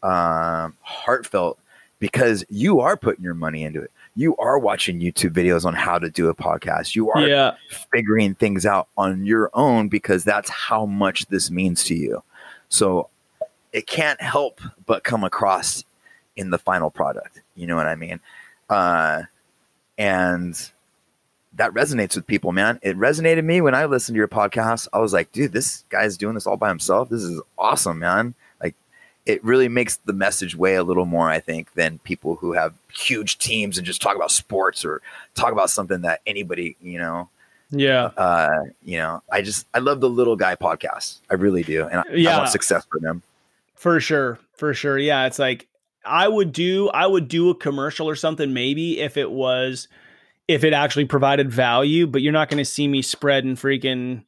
um, 0.02 0.76
heartfelt 0.81 1.59
because 1.99 2.45
you 2.49 2.81
are 2.81 2.97
putting 2.97 3.25
your 3.25 3.35
money 3.35 3.64
into 3.64 3.81
it. 3.83 3.90
You 4.14 4.37
are 4.37 4.59
watching 4.59 5.00
YouTube 5.00 5.31
videos 5.31 5.64
on 5.64 5.75
how 5.75 5.99
to 5.99 6.11
do 6.11 6.28
a 6.28 6.35
podcast. 6.35 6.95
You 6.95 7.11
are 7.11 7.21
Yeah. 7.26 7.55
figuring 7.93 8.35
things 8.35 8.64
out 8.67 8.88
on 8.97 9.25
your 9.25 9.50
own 9.55 9.88
because 9.88 10.25
that's 10.25 10.50
how 10.50 10.87
much 10.87 11.26
this 11.26 11.50
means 11.50 11.85
to 11.85 11.95
you. 11.95 12.23
So 12.69 13.09
it 13.73 13.87
can't 13.87 14.21
help 14.21 14.61
but 14.87 15.05
come 15.05 15.25
across 15.25 15.85
in 16.37 16.50
the 16.50 16.59
final 16.59 16.90
product. 16.90 17.43
You 17.57 17.67
know 17.67 17.76
what 17.76 17.87
I 17.87 17.97
mean? 17.97 18.21
Uh, 18.71 19.23
and 19.97 20.71
that 21.55 21.73
resonates 21.73 22.14
with 22.14 22.26
people, 22.26 22.52
man. 22.52 22.78
It 22.83 22.97
resonated 22.97 23.45
me 23.45 23.61
when 23.61 23.75
I 23.75 23.87
listened 23.87 24.14
to 24.14 24.19
your 24.19 24.28
podcast. 24.28 24.87
I 24.93 24.99
was 24.99 25.12
like, 25.12 25.33
dude, 25.33 25.52
this 25.52 25.85
guy's 25.88 26.17
doing 26.17 26.35
this 26.35 26.47
all 26.47 26.57
by 26.57 26.69
himself. 26.69 27.09
This 27.09 27.23
is 27.23 27.40
awesome, 27.59 27.99
man. 27.99 28.35
It 29.28 29.44
really 29.44 29.68
makes 29.68 29.97
the 29.99 30.12
message 30.14 30.56
weigh 30.56 30.75
a 30.76 30.82
little 30.82 31.04
more, 31.04 31.28
I 31.30 31.38
think, 31.38 31.75
than 31.75 31.99
people 32.00 32.35
who 32.37 32.54
have 32.54 32.75
huge 32.92 33.38
teams 33.38 33.76
and 33.78 33.87
just 33.87 34.00
talk 34.02 34.16
about 34.16 34.30
sports 34.32 34.85
or 34.85 35.02
talk 35.35 35.52
about 35.52 35.70
something 35.70 36.00
that 36.00 36.23
anybody, 36.26 36.76
you 36.82 36.99
know, 36.99 37.28
Yeah. 37.70 38.06
uh, 38.16 38.49
you 38.82 38.97
know, 38.97 39.23
I 39.30 39.42
just 39.42 39.66
I 39.75 39.78
love 39.80 40.00
the 40.00 40.08
little 40.08 40.35
guy 40.35 40.56
podcast. 40.56 41.18
I 41.30 41.35
really 41.35 41.62
do, 41.62 41.85
and 41.87 42.00
I, 42.00 42.02
I 42.11 42.14
Yeah. 42.14 42.38
want 42.38 42.49
success 42.49 42.87
for 42.90 42.99
them. 43.00 43.23
For 43.76 44.00
sure. 44.00 44.38
For 44.56 44.73
sure. 44.75 44.99
Yeah. 44.99 45.26
It's 45.26 45.38
like 45.38 45.66
I 46.06 46.26
would 46.26 46.52
do 46.52 46.88
I 46.88 47.06
would 47.06 47.28
do 47.28 47.50
a 47.50 47.54
commercial 47.54 48.08
or 48.08 48.16
something 48.16 48.52
maybe 48.54 48.99
if 49.00 49.16
it 49.18 49.30
was 49.30 49.88
if 50.49 50.64
it 50.64 50.73
actually 50.73 51.04
provided 51.04 51.52
value, 51.52 52.06
but 52.06 52.23
you're 52.23 52.32
not 52.32 52.49
gonna 52.49 52.64
see 52.64 52.88
me 52.88 53.02
spreading 53.02 53.54
freaking, 53.56 54.23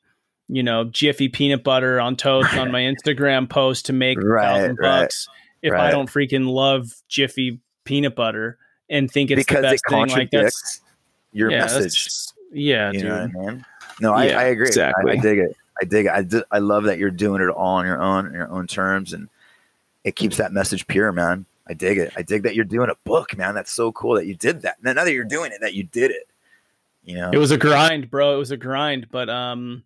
you 0.52 0.62
know, 0.62 0.84
Jiffy 0.84 1.28
peanut 1.28 1.62
butter 1.64 2.00
on 2.00 2.16
toast 2.16 2.54
on 2.54 2.70
my 2.70 2.80
Instagram 2.80 3.48
post 3.48 3.86
to 3.86 3.92
make 3.92 4.18
Right, 4.20 4.44
thousand 4.44 4.76
right, 4.78 5.00
bucks 5.02 5.28
if 5.62 5.72
I 5.72 5.90
don't 5.90 6.08
freaking 6.10 6.46
love 6.48 6.92
Jiffy 7.08 7.60
peanut 7.84 8.14
butter 8.16 8.58
and 8.88 9.10
think 9.10 9.30
it's 9.30 9.46
the 9.46 9.54
because 9.54 9.64
it 9.72 9.80
thing. 9.88 9.98
Like 10.00 10.08
contradicts 10.10 10.32
that's 10.62 10.80
your 11.32 11.50
yeah, 11.50 11.60
message. 11.60 12.08
Yeah, 12.52 12.90
You 12.92 13.00
dude. 13.00 13.08
know 13.08 13.14
what 13.32 13.48
I 13.48 13.50
mean? 13.52 13.64
No, 14.00 14.14
I, 14.14 14.24
Yeah, 14.26 14.38
I 14.40 14.44
agree. 14.44 14.66
I- 14.66 14.68
exactly. 14.68 15.12
I, 15.12 15.16
dig 15.16 15.38
it. 15.38 15.56
I 15.80 15.84
dig 15.84 16.06
it. 16.06 16.12
I, 16.12 16.22
di- 16.22 16.44
I 16.50 16.58
love 16.58 16.84
that 16.84 16.98
you're 16.98 17.10
doing 17.10 17.40
it 17.42 17.48
all 17.48 17.76
on 17.76 17.86
your 17.86 18.00
own, 18.00 18.26
on 18.26 18.32
your 18.32 18.50
own 18.50 18.66
terms, 18.66 19.12
and 19.12 19.28
it 20.04 20.16
keeps 20.16 20.36
that 20.38 20.52
message 20.52 20.86
pure, 20.86 21.12
man. 21.12 21.46
I 21.68 21.74
dig 21.74 21.98
it. 21.98 22.12
I 22.16 22.22
dig 22.22 22.42
that 22.42 22.54
you're 22.56 22.64
doing 22.64 22.90
a 22.90 22.96
book, 23.04 23.36
man. 23.36 23.54
That's 23.54 23.70
so 23.70 23.92
cool 23.92 24.14
that 24.16 24.26
you 24.26 24.34
did 24.34 24.62
that. 24.62 24.82
Now 24.82 24.94
that 24.94 25.12
you're 25.12 25.24
doing 25.24 25.52
it, 25.52 25.58
that 25.60 25.74
you 25.74 25.84
did 25.84 26.10
it. 26.10 26.26
You 27.04 27.16
know, 27.16 27.30
It 27.32 27.38
was 27.38 27.50
a 27.50 27.56
grind, 27.58 28.10
bro. 28.10 28.34
It 28.34 28.38
was 28.38 28.50
a 28.50 28.56
grind, 28.56 29.06
but 29.10 29.28
um, 29.30 29.84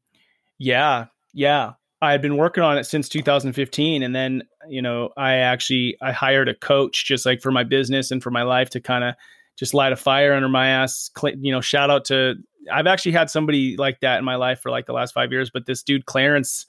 yeah, 0.64 1.06
yeah. 1.35 1.73
I 2.00 2.12
had 2.12 2.23
been 2.23 2.37
working 2.37 2.62
on 2.62 2.78
it 2.78 2.85
since 2.85 3.09
2015, 3.09 4.02
and 4.02 4.14
then 4.14 4.42
you 4.68 4.83
know, 4.83 5.11
I 5.16 5.35
actually 5.37 5.97
I 6.00 6.12
hired 6.12 6.49
a 6.49 6.54
coach 6.54 7.04
just 7.04 7.26
like 7.26 7.42
for 7.42 7.50
my 7.50 7.64
business 7.64 8.11
and 8.11 8.23
for 8.23 8.30
my 8.30 8.42
life 8.42 8.71
to 8.71 8.80
kind 8.80 9.04
of 9.04 9.14
just 9.56 9.75
light 9.75 9.92
a 9.92 9.97
fire 9.97 10.33
under 10.33 10.49
my 10.49 10.68
ass. 10.68 11.11
You 11.23 11.52
know, 11.52 11.61
shout 11.61 11.90
out 11.90 12.06
to 12.06 12.35
I've 12.73 12.87
actually 12.87 13.12
had 13.12 13.30
somebody 13.30 13.76
like 13.76 14.00
that 14.00 14.18
in 14.18 14.25
my 14.25 14.37
life 14.37 14.61
for 14.61 14.71
like 14.71 14.87
the 14.87 14.92
last 14.92 15.12
five 15.12 15.33
years, 15.33 15.50
but 15.50 15.66
this 15.66 15.83
dude 15.83 16.06
Clarence, 16.06 16.66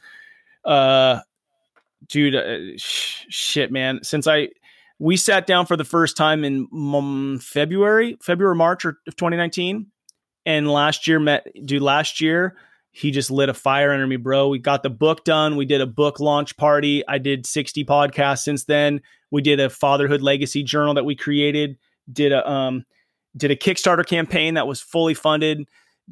uh, 0.66 1.20
dude, 2.08 2.36
uh, 2.36 2.78
sh- 2.78 3.26
shit, 3.30 3.72
man. 3.72 4.00
Since 4.04 4.28
I 4.28 4.50
we 5.00 5.18
sat 5.18 5.48
down 5.48 5.66
for 5.66 5.78
the 5.78 5.86
first 5.86 6.18
time 6.18 6.44
in 6.44 6.68
um, 6.74 7.40
February, 7.42 8.18
February 8.22 8.56
March 8.56 8.86
of 8.86 8.96
2019 9.08 9.88
and 10.46 10.70
last 10.70 11.08
year 11.08 11.20
met 11.20 11.48
dude 11.66 11.82
last 11.82 12.22
year 12.22 12.56
he 12.96 13.12
just 13.12 13.30
lit 13.30 13.50
a 13.50 13.54
fire 13.54 13.92
under 13.92 14.08
me 14.08 14.16
bro 14.16 14.48
we 14.48 14.58
got 14.58 14.82
the 14.82 14.90
book 14.90 15.26
done 15.26 15.58
we 15.58 15.66
did 15.66 15.82
a 15.82 15.86
book 15.86 16.20
launch 16.20 16.56
party 16.56 17.04
i 17.08 17.18
did 17.18 17.46
60 17.46 17.84
podcasts 17.84 18.44
since 18.44 18.64
then 18.64 19.02
we 19.32 19.42
did 19.42 19.60
a 19.60 19.70
fatherhood 19.70 20.22
legacy 20.22 20.64
journal 20.64 20.94
that 20.94 21.04
we 21.06 21.16
created 21.16 21.78
did 22.12 22.32
a 22.32 22.50
um 22.50 22.86
did 23.36 23.52
a 23.52 23.56
kickstarter 23.56 24.06
campaign 24.06 24.54
that 24.54 24.66
was 24.66 24.80
fully 24.82 25.14
funded 25.14 25.68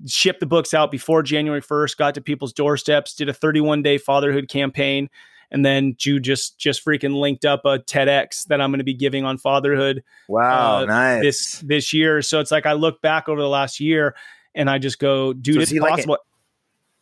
shipped 0.07 0.41
the 0.41 0.45
books 0.45 0.73
out 0.73 0.91
before 0.91 1.23
january 1.23 1.61
1st 1.61 1.97
got 1.97 2.15
to 2.15 2.21
people's 2.21 2.53
doorsteps 2.53 3.15
did 3.15 3.29
a 3.29 3.33
31 3.33 3.81
day 3.81 3.97
fatherhood 3.97 4.49
campaign 4.49 5.09
And 5.51 5.63
then 5.63 5.93
Jude 5.99 6.23
just 6.23 6.57
just 6.57 6.83
freaking 6.83 7.15
linked 7.15 7.45
up 7.45 7.63
a 7.63 7.77
TEDx 7.77 8.47
that 8.47 8.59
I'm 8.59 8.71
going 8.71 8.79
to 8.79 8.83
be 8.83 8.95
giving 8.95 9.23
on 9.23 9.37
fatherhood. 9.37 10.03
Wow, 10.27 10.79
uh, 10.79 10.85
nice. 10.85 11.21
This 11.21 11.59
this 11.59 11.93
year. 11.93 12.23
So 12.23 12.39
it's 12.39 12.49
like 12.49 12.65
I 12.65 12.73
look 12.73 13.03
back 13.03 13.29
over 13.29 13.39
the 13.39 13.47
last 13.47 13.79
year 13.79 14.15
and 14.55 14.67
I 14.67 14.79
just 14.79 14.97
go, 14.97 15.31
dude, 15.31 15.55
so 15.55 15.61
it's 15.61 15.79
possible. 15.79 16.13
Like 16.13 16.32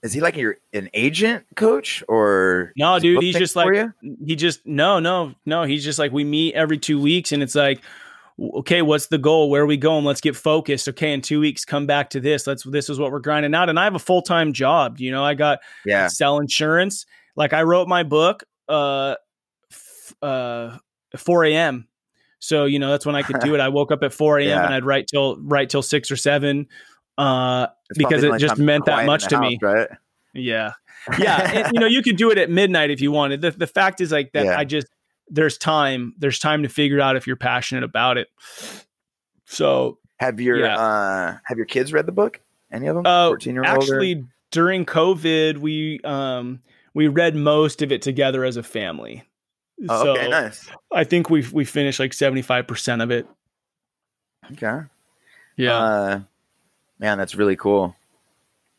is 0.03 0.13
he 0.13 0.22
like 0.22 0.36
your 0.36 0.58
an 0.74 0.89
agent 0.93 1.46
coach 1.55 2.03
or 2.08 2.74
no, 2.75 2.98
dude? 3.00 3.22
He's 3.22 3.36
just 3.36 3.55
like 3.55 3.70
he 4.25 4.36
just 4.36 4.65
no, 4.65 5.00
no, 5.00 5.36
no. 5.46 5.63
He's 5.63 5.84
just 5.84 6.00
like 6.00 6.12
we 6.12 6.24
meet 6.24 6.55
every 6.55 6.77
two 6.79 7.00
weeks, 7.00 7.31
and 7.31 7.43
it's 7.43 7.53
like, 7.53 7.81
okay, 8.39 8.81
what's 8.81 9.08
the 9.08 9.20
goal? 9.20 9.50
Where 9.50 9.62
are 9.62 9.67
we 9.67 9.77
going? 9.77 10.03
Let's 10.03 10.22
get 10.22 10.36
focused. 10.36 10.88
Okay, 10.89 11.13
in 11.13 11.22
two 11.22 11.39
weeks, 11.39 11.65
come 11.65 11.86
back 11.86 12.10
to 12.12 12.20
this. 12.20 12.48
Let's 12.48 12.63
this 12.63 12.89
is 12.89 12.98
what 12.98 13.12
we're 13.12 13.20
grinding 13.20 13.53
out. 13.53 13.70
And 13.70 13.79
I 13.79 13.84
have 13.84 13.96
a 13.96 14.00
full 14.00 14.24
time 14.24 14.53
job. 14.53 15.00
You 15.00 15.12
know, 15.12 15.24
I 15.24 15.36
got 15.36 15.60
yeah 15.86 16.08
sell 16.08 16.39
insurance. 16.39 17.05
Like 17.36 17.53
I 17.53 17.62
wrote 17.63 17.88
my 17.88 18.01
book, 18.01 18.43
uh, 18.67 19.15
f- 19.72 20.15
uh, 20.22 20.77
four 21.15 21.46
a.m. 21.46 21.88
So 22.39 22.65
you 22.65 22.79
know 22.79 22.89
that's 22.89 23.05
when 23.05 23.15
I 23.15 23.22
could 23.22 23.39
do 23.39 23.53
it. 23.55 23.60
I 23.60 23.70
woke 23.70 23.91
up 23.91 24.01
at 24.01 24.13
four 24.13 24.39
a.m. 24.39 24.50
Yeah. 24.50 24.65
and 24.65 24.74
I'd 24.74 24.84
write 24.84 25.05
till 25.08 25.38
write 25.41 25.70
till 25.70 25.84
six 25.84 26.10
or 26.10 26.15
seven 26.15 26.67
uh, 27.21 27.67
because 27.95 28.23
it 28.23 28.37
just 28.39 28.57
meant 28.57 28.85
that 28.85 29.05
much 29.05 29.27
to 29.27 29.37
house, 29.37 29.49
me. 29.49 29.59
Right? 29.61 29.87
Yeah, 30.33 30.73
yeah. 31.19 31.51
and, 31.65 31.73
you 31.73 31.79
know, 31.79 31.87
you 31.87 32.01
could 32.01 32.17
do 32.17 32.31
it 32.31 32.37
at 32.37 32.49
midnight 32.49 32.89
if 32.89 33.01
you 33.01 33.11
wanted. 33.11 33.41
The 33.41 33.51
the 33.51 33.67
fact 33.67 34.01
is 34.01 34.11
like 34.11 34.31
that. 34.33 34.45
Yeah. 34.45 34.57
I 34.57 34.65
just 34.65 34.87
there's 35.29 35.57
time. 35.57 36.13
There's 36.17 36.39
time 36.39 36.63
to 36.63 36.69
figure 36.69 36.99
out 36.99 37.15
if 37.15 37.27
you're 37.27 37.35
passionate 37.35 37.83
about 37.83 38.17
it. 38.17 38.29
So 39.45 39.99
have 40.17 40.39
your 40.39 40.59
yeah. 40.59 40.77
uh 40.77 41.37
have 41.45 41.57
your 41.57 41.65
kids 41.65 41.91
read 41.93 42.05
the 42.05 42.11
book? 42.11 42.39
Any 42.71 42.87
of 42.87 42.95
them? 42.95 43.05
Uh, 43.05 43.27
Fourteen 43.27 43.55
year 43.55 43.63
old. 43.65 43.83
Actually, 43.83 44.15
or? 44.15 44.23
during 44.51 44.85
COVID, 44.85 45.57
we 45.57 45.99
um 46.03 46.61
we 46.93 47.07
read 47.07 47.35
most 47.35 47.81
of 47.81 47.91
it 47.91 48.01
together 48.01 48.43
as 48.43 48.57
a 48.57 48.63
family. 48.63 49.23
Oh, 49.89 50.03
so 50.03 50.11
okay, 50.11 50.29
nice. 50.29 50.69
I 50.93 51.03
think 51.03 51.29
we 51.29 51.45
we 51.51 51.65
finished 51.65 51.99
like 51.99 52.13
seventy 52.13 52.41
five 52.41 52.67
percent 52.67 53.01
of 53.01 53.11
it. 53.11 53.27
Okay. 54.53 54.85
Yeah. 55.57 55.77
Uh, 55.77 56.19
man, 57.01 57.17
that's 57.17 57.36
really 57.36 57.58
cool. 57.58 57.93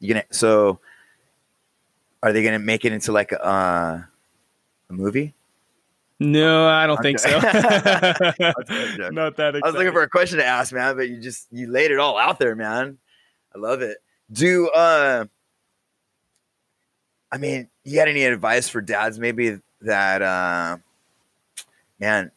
You 0.01 0.15
gonna 0.15 0.25
so 0.31 0.79
are 2.23 2.33
they 2.33 2.43
gonna 2.43 2.59
make 2.59 2.87
it 2.87 2.93
into 2.93 3.13
like 3.13 3.33
a, 3.33 3.45
uh, 3.45 4.03
a 4.89 4.93
movie? 4.93 5.35
No, 6.21 6.69
I 6.69 6.87
don't 6.87 7.01
okay. 7.01 7.15
think 7.15 7.19
so. 7.19 7.31
Not 9.11 9.37
that. 9.37 9.57
I 9.57 9.67
was 9.67 9.75
looking 9.75 9.93
for 9.93 10.03
a 10.03 10.09
question 10.09 10.39
to 10.39 10.47
ask, 10.47 10.73
man, 10.73 10.97
but 10.97 11.09
you 11.09 11.21
just 11.21 11.49
you 11.51 11.67
laid 11.67 11.91
it 11.91 11.99
all 11.99 12.17
out 12.17 12.39
there, 12.39 12.55
man. 12.55 12.97
I 13.55 13.59
love 13.59 13.83
it. 13.83 13.99
Do 14.33 14.69
uh, 14.69 15.27
I 17.31 17.39
mean, 17.39 17.69
you 17.85 17.99
had 17.99 18.09
any 18.09 18.25
advice 18.25 18.69
for 18.69 18.81
dads 18.81 19.19
maybe 19.19 19.59
that 19.81 20.23
uh, 20.23 20.77
man, 21.99 22.31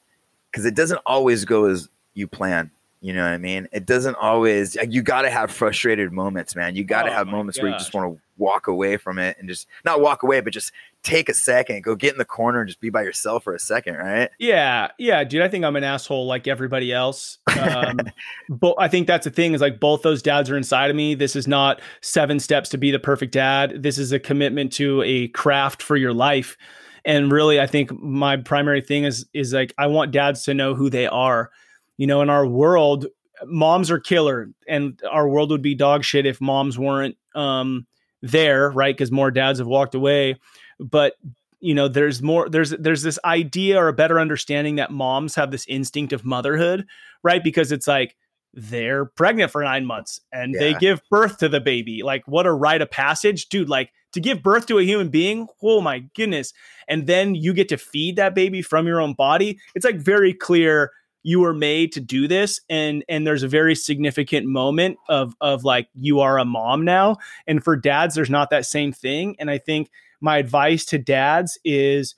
because 0.51 0.65
it 0.65 0.75
doesn't 0.75 0.99
always 1.05 1.45
go 1.45 1.65
as 1.65 1.89
you 2.15 2.27
plan. 2.27 2.71
You 3.05 3.13
know 3.13 3.21
what 3.21 3.33
I 3.33 3.37
mean? 3.37 3.67
It 3.71 3.85
doesn't 3.85 4.15
always. 4.15 4.75
You 4.89 5.03
got 5.03 5.21
to 5.21 5.29
have 5.29 5.51
frustrated 5.51 6.11
moments, 6.11 6.55
man. 6.55 6.75
You 6.75 6.83
got 6.83 7.03
to 7.03 7.11
oh 7.11 7.13
have 7.13 7.27
moments 7.27 7.59
gosh. 7.59 7.61
where 7.61 7.71
you 7.71 7.77
just 7.77 7.93
want 7.93 8.11
to 8.11 8.21
walk 8.35 8.65
away 8.65 8.97
from 8.97 9.19
it 9.19 9.37
and 9.39 9.47
just 9.47 9.67
not 9.85 10.01
walk 10.01 10.23
away, 10.23 10.39
but 10.39 10.51
just 10.51 10.71
take 11.03 11.29
a 11.29 11.33
second, 11.35 11.83
go 11.83 11.95
get 11.95 12.13
in 12.13 12.17
the 12.17 12.25
corner 12.25 12.61
and 12.61 12.67
just 12.67 12.79
be 12.79 12.89
by 12.89 13.03
yourself 13.03 13.43
for 13.43 13.53
a 13.53 13.59
second, 13.59 13.97
right? 13.97 14.31
Yeah, 14.39 14.87
yeah, 14.97 15.23
dude. 15.23 15.43
I 15.43 15.47
think 15.49 15.63
I'm 15.63 15.75
an 15.75 15.83
asshole 15.83 16.25
like 16.25 16.47
everybody 16.47 16.91
else. 16.91 17.37
Um, 17.61 17.99
but 18.49 18.73
I 18.79 18.87
think 18.87 19.05
that's 19.05 19.25
the 19.25 19.29
thing 19.29 19.53
is 19.53 19.61
like 19.61 19.79
both 19.79 20.01
those 20.01 20.23
dads 20.23 20.49
are 20.49 20.57
inside 20.57 20.89
of 20.89 20.95
me. 20.95 21.13
This 21.13 21.35
is 21.35 21.47
not 21.47 21.81
seven 22.01 22.39
steps 22.39 22.69
to 22.69 22.79
be 22.79 22.89
the 22.89 22.97
perfect 22.97 23.33
dad. 23.33 23.83
This 23.83 23.99
is 23.99 24.13
a 24.13 24.19
commitment 24.19 24.73
to 24.73 25.03
a 25.03 25.27
craft 25.27 25.83
for 25.83 25.95
your 25.95 26.11
life. 26.11 26.57
And 27.05 27.31
really, 27.31 27.61
I 27.61 27.67
think 27.67 27.91
my 28.01 28.37
primary 28.37 28.81
thing 28.81 29.03
is 29.03 29.27
is 29.31 29.53
like 29.53 29.75
I 29.77 29.85
want 29.85 30.11
dads 30.11 30.41
to 30.45 30.55
know 30.55 30.73
who 30.73 30.89
they 30.89 31.05
are 31.05 31.51
you 31.97 32.07
know, 32.07 32.21
in 32.21 32.29
our 32.29 32.45
world, 32.45 33.07
moms 33.45 33.91
are 33.91 33.99
killer, 33.99 34.49
and 34.67 34.99
our 35.09 35.27
world 35.27 35.51
would 35.51 35.61
be 35.61 35.75
dog 35.75 36.03
shit 36.03 36.25
if 36.25 36.41
moms 36.41 36.77
weren't 36.77 37.17
um, 37.35 37.85
there, 38.21 38.71
right? 38.71 38.95
Because 38.95 39.11
more 39.11 39.31
dads 39.31 39.59
have 39.59 39.67
walked 39.67 39.95
away. 39.95 40.39
But 40.79 41.13
you 41.59 41.73
know, 41.73 41.87
there's 41.87 42.21
more. 42.21 42.49
There's 42.49 42.71
there's 42.71 43.01
this 43.01 43.19
idea 43.25 43.79
or 43.79 43.87
a 43.87 43.93
better 43.93 44.19
understanding 44.19 44.75
that 44.75 44.91
moms 44.91 45.35
have 45.35 45.51
this 45.51 45.65
instinct 45.67 46.13
of 46.13 46.25
motherhood, 46.25 46.85
right? 47.23 47.43
Because 47.43 47.71
it's 47.71 47.87
like 47.87 48.15
they're 48.53 49.05
pregnant 49.05 49.51
for 49.51 49.63
nine 49.63 49.85
months 49.85 50.19
and 50.31 50.53
yeah. 50.53 50.59
they 50.59 50.73
give 50.75 51.01
birth 51.09 51.39
to 51.39 51.49
the 51.49 51.59
baby. 51.59 52.03
Like, 52.03 52.23
what 52.25 52.45
a 52.45 52.53
rite 52.53 52.81
of 52.81 52.91
passage, 52.91 53.47
dude! 53.47 53.69
Like 53.69 53.91
to 54.13 54.19
give 54.19 54.43
birth 54.43 54.65
to 54.67 54.79
a 54.79 54.83
human 54.83 55.09
being. 55.09 55.47
Oh 55.63 55.81
my 55.81 55.99
goodness! 56.15 56.53
And 56.87 57.07
then 57.07 57.35
you 57.35 57.53
get 57.53 57.69
to 57.69 57.77
feed 57.77 58.15
that 58.17 58.35
baby 58.35 58.61
from 58.61 58.85
your 58.85 59.01
own 59.01 59.13
body. 59.13 59.59
It's 59.73 59.85
like 59.85 59.97
very 59.97 60.33
clear 60.33 60.91
you 61.25 61.39
were 61.39 61.55
made 61.55 61.91
to 61.91 61.99
do 61.99 62.27
this. 62.27 62.61
And 62.69 63.03
and 63.09 63.25
there's 63.25 63.41
a 63.41 63.47
very 63.47 63.73
significant 63.73 64.45
moment 64.45 64.97
of 65.09 65.33
of 65.41 65.63
like 65.63 65.89
you 65.95 66.19
are 66.19 66.37
a 66.37 66.45
mom 66.45 66.85
now. 66.85 67.17
And 67.47 67.63
for 67.63 67.75
dads 67.75 68.13
there's 68.13 68.29
not 68.29 68.51
that 68.51 68.65
same 68.65 68.93
thing. 68.93 69.35
And 69.39 69.49
i 69.49 69.57
think 69.57 69.89
my 70.21 70.37
advice 70.37 70.85
to 70.85 70.99
dads 70.99 71.57
is 71.65 72.15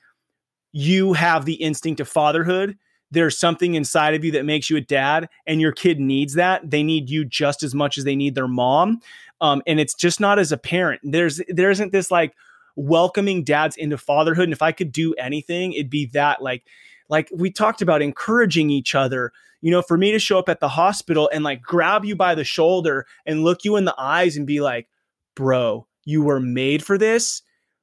you 0.73 1.13
have 1.13 1.45
the 1.45 1.53
instinct 1.53 2.01
of 2.01 2.09
fatherhood. 2.09 2.77
There's 3.09 3.37
something 3.37 3.75
inside 3.75 4.13
of 4.13 4.25
you 4.25 4.31
that 4.33 4.43
makes 4.43 4.69
you 4.69 4.75
a 4.75 4.81
dad 4.81 5.29
and 5.45 5.61
your 5.61 5.71
kid 5.71 6.01
needs 6.01 6.33
that. 6.33 6.69
They 6.69 6.83
need 6.83 7.09
you 7.09 7.23
just 7.23 7.63
as 7.63 7.73
much 7.73 7.97
as 7.97 8.03
they 8.03 8.15
need 8.15 8.35
their 8.35 8.49
mom. 8.49 8.99
Um, 9.39 9.61
and 9.65 9.79
it's 9.79 9.93
just 9.93 10.19
not 10.19 10.37
as 10.37 10.51
a 10.51 10.57
parent 10.57 10.99
there's 11.03 11.41
there 11.47 11.71
isn't 11.71 11.93
this 11.93 12.11
like 12.11 12.35
welcoming 12.75 13.45
dads 13.45 13.77
into 13.77 13.97
fatherhood. 13.97 14.43
And 14.43 14.53
if 14.53 14.61
i 14.61 14.73
could 14.73 14.91
do 14.91 15.13
anything 15.13 15.71
it'd 15.71 15.89
be 15.89 16.07
that 16.07 16.41
like 16.41 16.65
like 17.09 17.29
we 17.33 17.51
talked 17.51 17.81
about 17.81 18.01
encouraging 18.01 18.69
each 18.69 18.95
other 18.95 19.31
you 19.61 19.71
know 19.71 19.81
for 19.81 19.97
me 19.97 20.11
to 20.11 20.19
show 20.19 20.37
up 20.39 20.49
at 20.49 20.59
the 20.59 20.69
hospital 20.69 21.29
and 21.33 21.43
like 21.43 21.61
grab 21.61 22.05
you 22.05 22.15
by 22.15 22.35
the 22.35 22.43
shoulder 22.43 23.05
and 23.25 23.43
look 23.43 23.63
you 23.63 23.75
in 23.75 23.85
the 23.85 23.95
eyes 23.97 24.37
and 24.37 24.47
be 24.47 24.61
like 24.61 24.87
bro 25.35 25.87
you 26.07 26.23
were 26.23 26.39
made 26.39 26.83
for 26.83 26.97
this. 26.97 27.41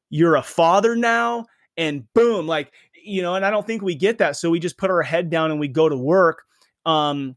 You're 0.08 0.34
a 0.34 0.42
father 0.42 0.96
now. 0.96 1.44
And 1.76 2.10
boom 2.14 2.46
like 2.46 2.72
you 3.04 3.20
know 3.20 3.34
and 3.34 3.44
i 3.44 3.50
don't 3.50 3.66
think 3.66 3.82
we 3.82 3.96
get 3.96 4.18
that. 4.18 4.36
So 4.36 4.48
we 4.48 4.60
just 4.60 4.78
put 4.78 4.90
our 4.90 5.02
head 5.02 5.28
down 5.28 5.50
and 5.50 5.58
we 5.58 5.66
go 5.66 5.88
to 5.88 5.96
work. 5.96 6.44
Um 6.86 7.36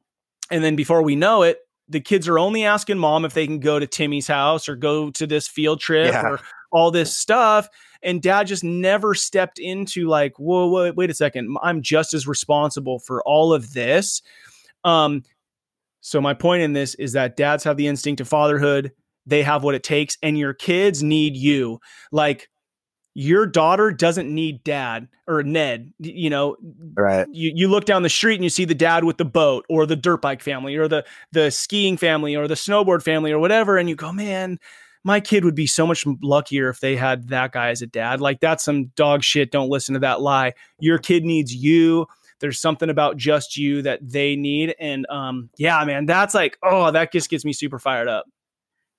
and 0.51 0.63
then 0.63 0.75
before 0.75 1.01
we 1.01 1.15
know 1.15 1.41
it 1.41 1.57
the 1.89 1.99
kids 1.99 2.27
are 2.27 2.37
only 2.37 2.63
asking 2.63 2.99
mom 2.99 3.25
if 3.25 3.33
they 3.33 3.47
can 3.47 3.59
go 3.59 3.79
to 3.79 3.87
Timmy's 3.87 4.27
house 4.27 4.69
or 4.69 4.75
go 4.75 5.09
to 5.09 5.25
this 5.25 5.47
field 5.47 5.79
trip 5.79 6.13
yeah. 6.13 6.21
or 6.21 6.39
all 6.71 6.91
this 6.91 7.17
stuff 7.17 7.67
and 8.03 8.21
dad 8.21 8.47
just 8.47 8.63
never 8.63 9.13
stepped 9.13 9.59
into 9.59 10.07
like 10.07 10.37
whoa, 10.37 10.67
whoa 10.67 10.91
wait 10.93 11.09
a 11.09 11.13
second 11.13 11.55
i'm 11.61 11.81
just 11.81 12.13
as 12.13 12.27
responsible 12.27 12.99
for 12.99 13.21
all 13.23 13.53
of 13.53 13.73
this 13.73 14.21
um 14.83 15.23
so 16.01 16.21
my 16.21 16.33
point 16.33 16.61
in 16.61 16.73
this 16.73 16.95
is 16.95 17.13
that 17.13 17.35
dads 17.35 17.63
have 17.63 17.77
the 17.77 17.87
instinct 17.87 18.21
of 18.21 18.27
fatherhood 18.27 18.91
they 19.25 19.43
have 19.43 19.63
what 19.63 19.75
it 19.75 19.83
takes 19.83 20.17
and 20.21 20.37
your 20.37 20.53
kids 20.53 21.03
need 21.03 21.35
you 21.35 21.79
like 22.11 22.49
your 23.19 23.47
daughter 23.47 23.89
doesn't 23.89 24.33
need 24.33 24.63
dad 24.63 25.07
or 25.27 25.41
Ned. 25.41 25.91
You 25.97 26.29
know, 26.29 26.55
right? 26.93 27.27
You, 27.31 27.51
you 27.55 27.67
look 27.67 27.85
down 27.85 28.03
the 28.03 28.09
street 28.09 28.35
and 28.35 28.43
you 28.43 28.49
see 28.51 28.63
the 28.63 28.75
dad 28.75 29.05
with 29.05 29.17
the 29.17 29.25
boat, 29.25 29.65
or 29.69 29.87
the 29.87 29.95
dirt 29.95 30.21
bike 30.21 30.43
family, 30.43 30.75
or 30.75 30.87
the 30.87 31.03
the 31.31 31.49
skiing 31.49 31.97
family, 31.97 32.35
or 32.35 32.47
the 32.47 32.53
snowboard 32.53 33.01
family, 33.01 33.31
or 33.31 33.39
whatever, 33.39 33.75
and 33.75 33.89
you 33.89 33.95
go, 33.95 34.11
man, 34.11 34.59
my 35.07 35.21
kid 35.21 35.45
would 35.45 35.55
be 35.55 35.65
so 35.65 35.87
much 35.87 36.05
luckier 36.21 36.67
if 36.67 36.81
they 36.81 36.97
had 36.97 37.29
that 37.29 37.53
guy 37.53 37.69
as 37.69 37.81
a 37.81 37.87
dad. 37.87 38.19
Like 38.19 38.41
that's 38.41 38.61
some 38.61 38.87
dog 38.87 39.23
shit. 39.23 39.51
Don't 39.51 39.69
listen 39.69 39.93
to 39.93 40.01
that 40.01 40.19
lie. 40.19 40.53
Your 40.79 40.97
kid 40.97 41.23
needs 41.23 41.55
you. 41.55 42.07
There's 42.39 42.59
something 42.59 42.89
about 42.89 43.15
just 43.15 43.55
you 43.55 43.81
that 43.83 44.01
they 44.01 44.35
need. 44.35 44.75
And 44.81 45.07
um, 45.09 45.49
yeah, 45.55 45.81
man, 45.85 46.07
that's 46.07 46.33
like, 46.35 46.57
oh, 46.61 46.91
that 46.91 47.13
just 47.13 47.29
gets 47.29 47.45
me 47.45 47.53
super 47.53 47.79
fired 47.79 48.09
up. 48.09 48.25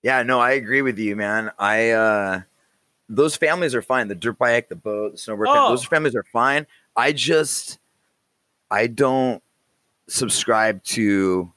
Yeah, 0.00 0.22
no, 0.22 0.40
I 0.40 0.52
agree 0.52 0.80
with 0.80 0.98
you, 0.98 1.14
man. 1.14 1.50
I 1.58 1.90
uh 1.90 2.40
those 3.10 3.36
families 3.36 3.74
are 3.74 3.82
fine. 3.82 4.08
The 4.08 4.14
dirt 4.14 4.38
bike, 4.38 4.70
the 4.70 4.76
boat, 4.76 5.12
the 5.12 5.18
snowboard, 5.18 5.44
oh. 5.48 5.68
those 5.68 5.84
families 5.84 6.14
are 6.14 6.24
fine. 6.32 6.66
I 6.96 7.12
just 7.12 7.78
I 8.70 8.86
don't 8.86 9.42
subscribe 10.08 10.82
to 10.84 11.52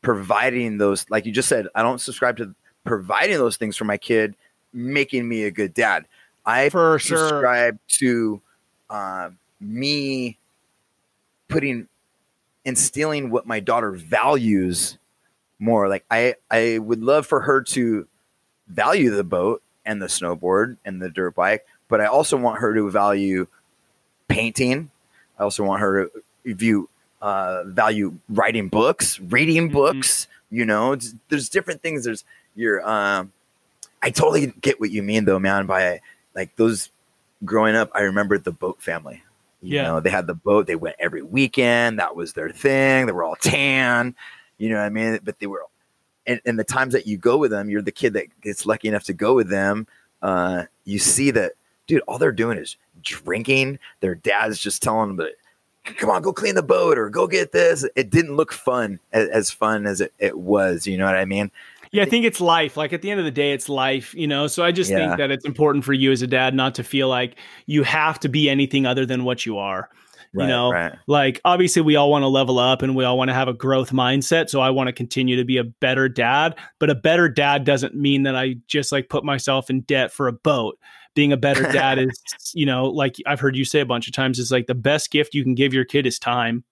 providing 0.00 0.78
those 0.78 1.04
like 1.10 1.26
you 1.26 1.32
just 1.32 1.50
said, 1.50 1.66
I 1.74 1.82
don't 1.82 2.00
subscribe 2.00 2.38
to 2.38 2.54
providing 2.84 3.36
those 3.36 3.56
things 3.56 3.76
for 3.76 3.84
my 3.84 3.96
kid, 3.96 4.34
making 4.72 5.28
me 5.28 5.44
a 5.44 5.50
good 5.50 5.74
dad. 5.74 6.06
I 6.44 6.68
for 6.68 6.98
subscribe 6.98 7.78
sure. 7.86 7.98
to 7.98 8.40
uh, 8.90 9.30
me 9.60 10.38
putting 11.48 11.88
instilling 12.64 13.30
what 13.30 13.46
my 13.46 13.60
daughter 13.60 13.92
values 13.92 14.98
more. 15.58 15.88
Like 15.88 16.04
I, 16.10 16.34
I 16.50 16.78
would 16.78 17.02
love 17.02 17.26
for 17.26 17.40
her 17.40 17.62
to 17.62 18.06
value 18.68 19.10
the 19.10 19.24
boat 19.24 19.62
and 19.84 20.00
the 20.00 20.06
snowboard 20.06 20.76
and 20.84 21.00
the 21.00 21.10
dirt 21.10 21.34
bike, 21.34 21.66
but 21.88 22.00
I 22.00 22.06
also 22.06 22.36
want 22.36 22.60
her 22.60 22.74
to 22.74 22.90
value 22.90 23.46
painting. 24.28 24.90
I 25.38 25.42
also 25.42 25.64
want 25.64 25.80
her 25.80 26.06
to 26.44 26.54
view 26.54 26.88
uh, 27.20 27.64
value 27.64 28.18
writing 28.28 28.68
books, 28.68 29.20
reading 29.20 29.66
mm-hmm. 29.66 29.74
books. 29.74 30.26
You 30.50 30.64
know, 30.64 30.96
there's 31.28 31.48
different 31.48 31.82
things. 31.82 32.04
There's 32.04 32.24
you're 32.60 32.88
um 32.88 33.32
I 34.02 34.10
totally 34.10 34.52
get 34.60 34.80
what 34.80 34.90
you 34.90 35.02
mean 35.02 35.24
though, 35.24 35.38
man, 35.38 35.66
by 35.66 36.00
like 36.34 36.54
those 36.56 36.90
growing 37.44 37.74
up, 37.74 37.90
I 37.94 38.02
remember 38.02 38.38
the 38.38 38.52
boat 38.52 38.80
family. 38.80 39.22
You 39.62 39.76
Yeah. 39.76 39.82
know, 39.84 40.00
they 40.00 40.10
had 40.10 40.26
the 40.26 40.34
boat. 40.34 40.66
They 40.66 40.76
went 40.76 40.96
every 40.98 41.22
weekend. 41.22 41.98
That 41.98 42.16
was 42.16 42.32
their 42.32 42.50
thing. 42.50 43.06
They 43.06 43.12
were 43.12 43.24
all 43.24 43.36
tan. 43.36 44.14
You 44.58 44.68
know 44.70 44.76
what 44.76 44.84
I 44.84 44.88
mean? 44.90 45.18
But 45.22 45.38
they 45.38 45.46
were, 45.46 45.64
and, 46.26 46.40
and 46.46 46.58
the 46.58 46.64
times 46.64 46.92
that 46.92 47.06
you 47.06 47.16
go 47.18 47.36
with 47.36 47.50
them, 47.50 47.68
you're 47.68 47.82
the 47.82 47.92
kid 47.92 48.12
that 48.14 48.26
gets 48.40 48.64
lucky 48.66 48.88
enough 48.88 49.04
to 49.04 49.12
go 49.12 49.34
with 49.34 49.48
them. 49.50 49.86
Uh, 50.22 50.64
you 50.84 50.98
see 50.98 51.30
that, 51.32 51.52
dude. 51.86 52.02
All 52.06 52.18
they're 52.18 52.32
doing 52.32 52.58
is 52.58 52.76
drinking. 53.02 53.78
Their 54.00 54.14
dad's 54.14 54.58
just 54.58 54.82
telling 54.82 55.08
them, 55.08 55.16
"But 55.16 55.32
come 55.96 56.10
on, 56.10 56.20
go 56.22 56.32
clean 56.32 56.54
the 56.54 56.62
boat 56.62 56.98
or 56.98 57.08
go 57.08 57.26
get 57.26 57.52
this." 57.52 57.86
It 57.96 58.10
didn't 58.10 58.36
look 58.36 58.52
fun 58.52 58.98
as, 59.12 59.28
as 59.30 59.50
fun 59.50 59.86
as 59.86 60.00
it, 60.02 60.12
it 60.18 60.38
was. 60.38 60.86
You 60.86 60.98
know 60.98 61.06
what 61.06 61.16
I 61.16 61.24
mean? 61.24 61.50
Yeah, 61.92 62.02
I 62.04 62.06
think 62.06 62.24
it's 62.24 62.40
life. 62.40 62.76
Like 62.76 62.92
at 62.92 63.02
the 63.02 63.10
end 63.10 63.18
of 63.18 63.26
the 63.26 63.32
day, 63.32 63.52
it's 63.52 63.68
life, 63.68 64.14
you 64.14 64.26
know? 64.28 64.46
So 64.46 64.64
I 64.64 64.70
just 64.70 64.90
Yeah. 64.90 64.98
think 64.98 65.18
that 65.18 65.30
it's 65.30 65.44
important 65.44 65.84
for 65.84 65.92
you 65.92 66.12
as 66.12 66.22
a 66.22 66.26
dad 66.26 66.54
not 66.54 66.74
to 66.76 66.84
feel 66.84 67.08
like 67.08 67.36
you 67.66 67.82
have 67.82 68.20
to 68.20 68.28
be 68.28 68.48
anything 68.48 68.86
other 68.86 69.04
than 69.04 69.24
what 69.24 69.44
you 69.44 69.58
are. 69.58 69.88
Right, 70.32 70.44
you 70.44 70.48
know, 70.48 70.70
right. 70.70 70.92
like 71.08 71.40
obviously 71.44 71.82
we 71.82 71.96
all 71.96 72.08
want 72.08 72.22
to 72.22 72.28
level 72.28 72.60
up 72.60 72.82
and 72.82 72.94
we 72.94 73.02
all 73.02 73.18
want 73.18 73.30
to 73.30 73.34
have 73.34 73.48
a 73.48 73.52
growth 73.52 73.90
mindset. 73.90 74.48
So 74.48 74.60
I 74.60 74.70
want 74.70 74.86
to 74.86 74.92
continue 74.92 75.34
to 75.34 75.44
be 75.44 75.56
a 75.56 75.64
better 75.64 76.08
dad, 76.08 76.54
but 76.78 76.88
a 76.88 76.94
better 76.94 77.28
dad 77.28 77.64
doesn't 77.64 77.96
mean 77.96 78.22
that 78.22 78.36
I 78.36 78.54
just 78.68 78.92
like 78.92 79.08
put 79.08 79.24
myself 79.24 79.68
in 79.70 79.80
debt 79.80 80.12
for 80.12 80.28
a 80.28 80.32
boat. 80.32 80.78
Being 81.16 81.32
a 81.32 81.36
better 81.36 81.64
dad 81.72 81.98
is, 82.08 82.22
you 82.54 82.64
know, 82.64 82.84
like 82.84 83.16
I've 83.26 83.40
heard 83.40 83.56
you 83.56 83.64
say 83.64 83.80
a 83.80 83.84
bunch 83.86 84.06
of 84.06 84.12
times, 84.14 84.38
is 84.38 84.52
like 84.52 84.68
the 84.68 84.74
best 84.76 85.10
gift 85.10 85.34
you 85.34 85.42
can 85.42 85.56
give 85.56 85.74
your 85.74 85.84
kid 85.84 86.06
is 86.06 86.20
time. 86.20 86.62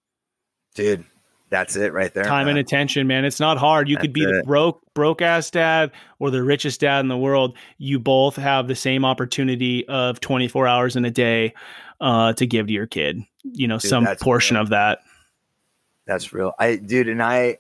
dude. 0.76 1.04
That's 1.50 1.76
it 1.76 1.92
right 1.92 2.12
there. 2.12 2.24
time 2.24 2.48
and 2.48 2.58
attention, 2.58 3.06
man. 3.06 3.24
It's 3.24 3.40
not 3.40 3.56
hard. 3.56 3.88
You 3.88 3.96
could 3.96 4.12
be 4.12 4.24
That's 4.24 4.38
the 4.38 4.44
broke 4.44 4.82
broke 4.92 5.22
ass 5.22 5.50
dad 5.50 5.92
or 6.18 6.30
the 6.30 6.42
richest 6.42 6.80
dad 6.80 7.00
in 7.00 7.08
the 7.08 7.16
world. 7.16 7.56
You 7.78 7.98
both 7.98 8.36
have 8.36 8.68
the 8.68 8.74
same 8.74 9.04
opportunity 9.04 9.86
of 9.88 10.20
24 10.20 10.66
hours 10.66 10.96
in 10.96 11.04
a 11.04 11.10
day 11.10 11.54
uh, 12.00 12.34
to 12.34 12.46
give 12.46 12.66
to 12.66 12.72
your 12.72 12.86
kid. 12.86 13.22
You 13.44 13.66
know, 13.66 13.78
Dude, 13.78 13.88
some 13.88 14.06
portion 14.20 14.56
real. 14.56 14.64
of 14.64 14.68
that. 14.70 15.00
That's 16.06 16.32
real. 16.32 16.52
I 16.58 16.76
dude, 16.76 17.08
and 17.08 17.22
I 17.22 17.58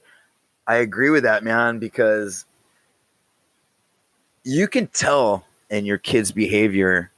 I 0.66 0.76
agree 0.76 1.10
with 1.10 1.22
that, 1.22 1.42
man, 1.42 1.78
because 1.78 2.44
you 4.44 4.68
can 4.68 4.86
tell 4.88 5.44
in 5.70 5.86
your 5.86 5.98
kid's 5.98 6.32
behavior 6.32 7.10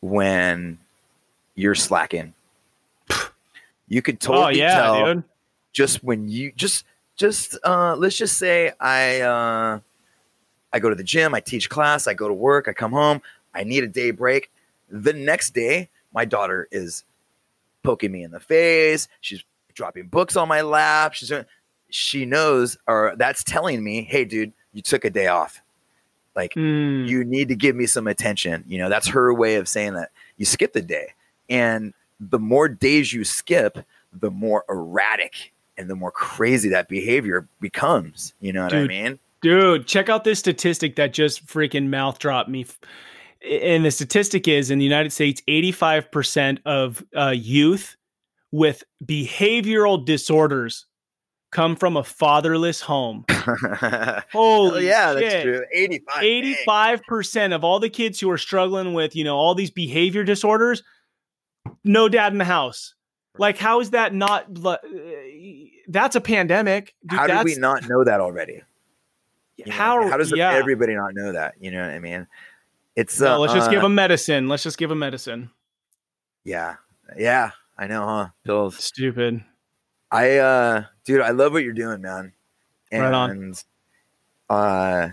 when 0.00 0.78
you're 1.54 1.74
slacking. 1.74 2.34
You 3.90 4.02
could 4.02 4.20
totally 4.20 4.44
oh 4.44 4.48
yeah, 4.48 4.74
tell 4.74 5.14
dude. 5.14 5.24
Just 5.72 6.02
when 6.02 6.28
you 6.28 6.52
just 6.52 6.84
just 7.16 7.58
uh 7.64 7.96
let's 7.96 8.16
just 8.16 8.38
say 8.38 8.72
I 8.80 9.20
uh 9.20 9.80
I 10.72 10.78
go 10.80 10.90
to 10.90 10.94
the 10.94 11.04
gym, 11.04 11.34
I 11.34 11.40
teach 11.40 11.70
class, 11.70 12.06
I 12.06 12.14
go 12.14 12.28
to 12.28 12.34
work, 12.34 12.68
I 12.68 12.72
come 12.72 12.92
home, 12.92 13.22
I 13.54 13.64
need 13.64 13.84
a 13.84 13.88
day 13.88 14.10
break. 14.10 14.50
The 14.90 15.12
next 15.12 15.50
day, 15.54 15.88
my 16.12 16.24
daughter 16.24 16.68
is 16.70 17.04
poking 17.82 18.12
me 18.12 18.22
in 18.22 18.30
the 18.30 18.40
face, 18.40 19.08
she's 19.20 19.42
dropping 19.74 20.08
books 20.08 20.36
on 20.36 20.48
my 20.48 20.60
lap, 20.62 21.14
she's 21.14 21.32
she 21.90 22.26
knows 22.26 22.76
or 22.86 23.14
that's 23.16 23.42
telling 23.42 23.82
me, 23.82 24.02
"Hey 24.02 24.24
dude, 24.24 24.52
you 24.72 24.82
took 24.82 25.04
a 25.04 25.10
day 25.10 25.26
off." 25.28 25.62
Like 26.36 26.54
Mm, 26.54 27.08
you 27.08 27.24
need 27.24 27.48
to 27.48 27.56
give 27.56 27.74
me 27.74 27.86
some 27.86 28.06
attention. 28.06 28.64
You 28.66 28.78
know, 28.78 28.88
that's 28.88 29.08
her 29.08 29.32
way 29.34 29.56
of 29.56 29.68
saying 29.68 29.94
that 29.94 30.10
you 30.36 30.44
skipped 30.44 30.76
a 30.76 30.82
day. 30.82 31.14
And 31.48 31.94
the 32.20 32.38
more 32.38 32.68
days 32.68 33.12
you 33.12 33.24
skip, 33.24 33.78
the 34.12 34.30
more 34.30 34.64
erratic 34.68 35.52
and 35.78 35.88
the 35.88 35.96
more 35.96 36.10
crazy 36.10 36.68
that 36.68 36.88
behavior 36.88 37.48
becomes. 37.60 38.34
You 38.40 38.52
know 38.52 38.64
what 38.64 38.74
I 38.74 38.86
mean? 38.86 39.18
dude, 39.40 39.86
check 39.86 40.08
out 40.08 40.24
this 40.24 40.38
statistic 40.38 40.96
that 40.96 41.12
just 41.12 41.46
freaking 41.46 41.88
mouth 41.88 42.18
dropped 42.18 42.48
me. 42.48 42.66
And 43.48 43.84
the 43.84 43.90
statistic 43.90 44.48
is 44.48 44.70
in 44.70 44.78
the 44.78 44.84
United 44.84 45.12
States, 45.12 45.42
85% 45.48 46.58
of 46.66 47.04
uh, 47.16 47.30
youth 47.30 47.96
with 48.50 48.82
behavioral 49.04 50.04
disorders 50.04 50.86
come 51.50 51.76
from 51.76 51.96
a 51.96 52.02
fatherless 52.02 52.80
home. 52.80 53.24
Holy 54.32 54.86
yeah, 54.86 55.14
shit. 55.14 55.22
that's 55.22 55.42
true. 55.42 55.64
85. 55.72 56.22
Eighty-five 56.22 57.02
percent 57.04 57.52
of 57.52 57.64
all 57.64 57.80
the 57.80 57.88
kids 57.88 58.20
who 58.20 58.30
are 58.30 58.38
struggling 58.38 58.92
with, 58.92 59.16
you 59.16 59.24
know, 59.24 59.36
all 59.36 59.54
these 59.54 59.70
behavior 59.70 60.24
disorders, 60.24 60.82
no 61.84 62.08
dad 62.08 62.32
in 62.32 62.38
the 62.38 62.44
house. 62.44 62.94
Like, 63.38 63.58
how 63.58 63.80
is 63.80 63.90
that 63.90 64.14
not? 64.14 64.46
uh, 64.64 64.76
That's 65.88 66.16
a 66.16 66.20
pandemic. 66.20 66.94
Dude, 67.06 67.18
How 67.18 67.26
did 67.26 67.44
we 67.44 67.54
not 67.56 67.88
know 67.88 68.04
that 68.04 68.20
already? 68.20 68.62
You 69.56 69.66
know, 69.66 69.72
How? 69.72 70.08
how 70.08 70.16
does 70.16 70.32
yeah. 70.34 70.52
everybody 70.52 70.94
not 70.94 71.14
know 71.14 71.32
that? 71.32 71.54
You 71.60 71.70
know 71.70 71.80
what 71.80 71.90
I 71.90 71.98
mean? 71.98 72.26
It's 72.94 73.20
No, 73.20 73.34
uh, 73.34 73.38
let's 73.38 73.54
just 73.54 73.68
uh, 73.68 73.70
give 73.72 73.82
them 73.82 73.94
medicine. 73.94 74.48
Let's 74.48 74.62
just 74.62 74.78
give 74.78 74.88
them 74.88 74.98
medicine. 74.98 75.50
Yeah. 76.44 76.76
Yeah, 77.16 77.50
I 77.76 77.86
know, 77.86 78.06
huh? 78.06 78.28
Pills. 78.44 78.76
Stupid. 78.76 79.42
I 80.10 80.36
uh 80.38 80.84
dude, 81.04 81.20
I 81.20 81.30
love 81.30 81.52
what 81.52 81.62
you're 81.64 81.72
doing, 81.72 82.00
man. 82.02 82.32
And 82.90 83.02
Right 83.02 83.14
on. 83.14 83.54
uh 84.48 85.08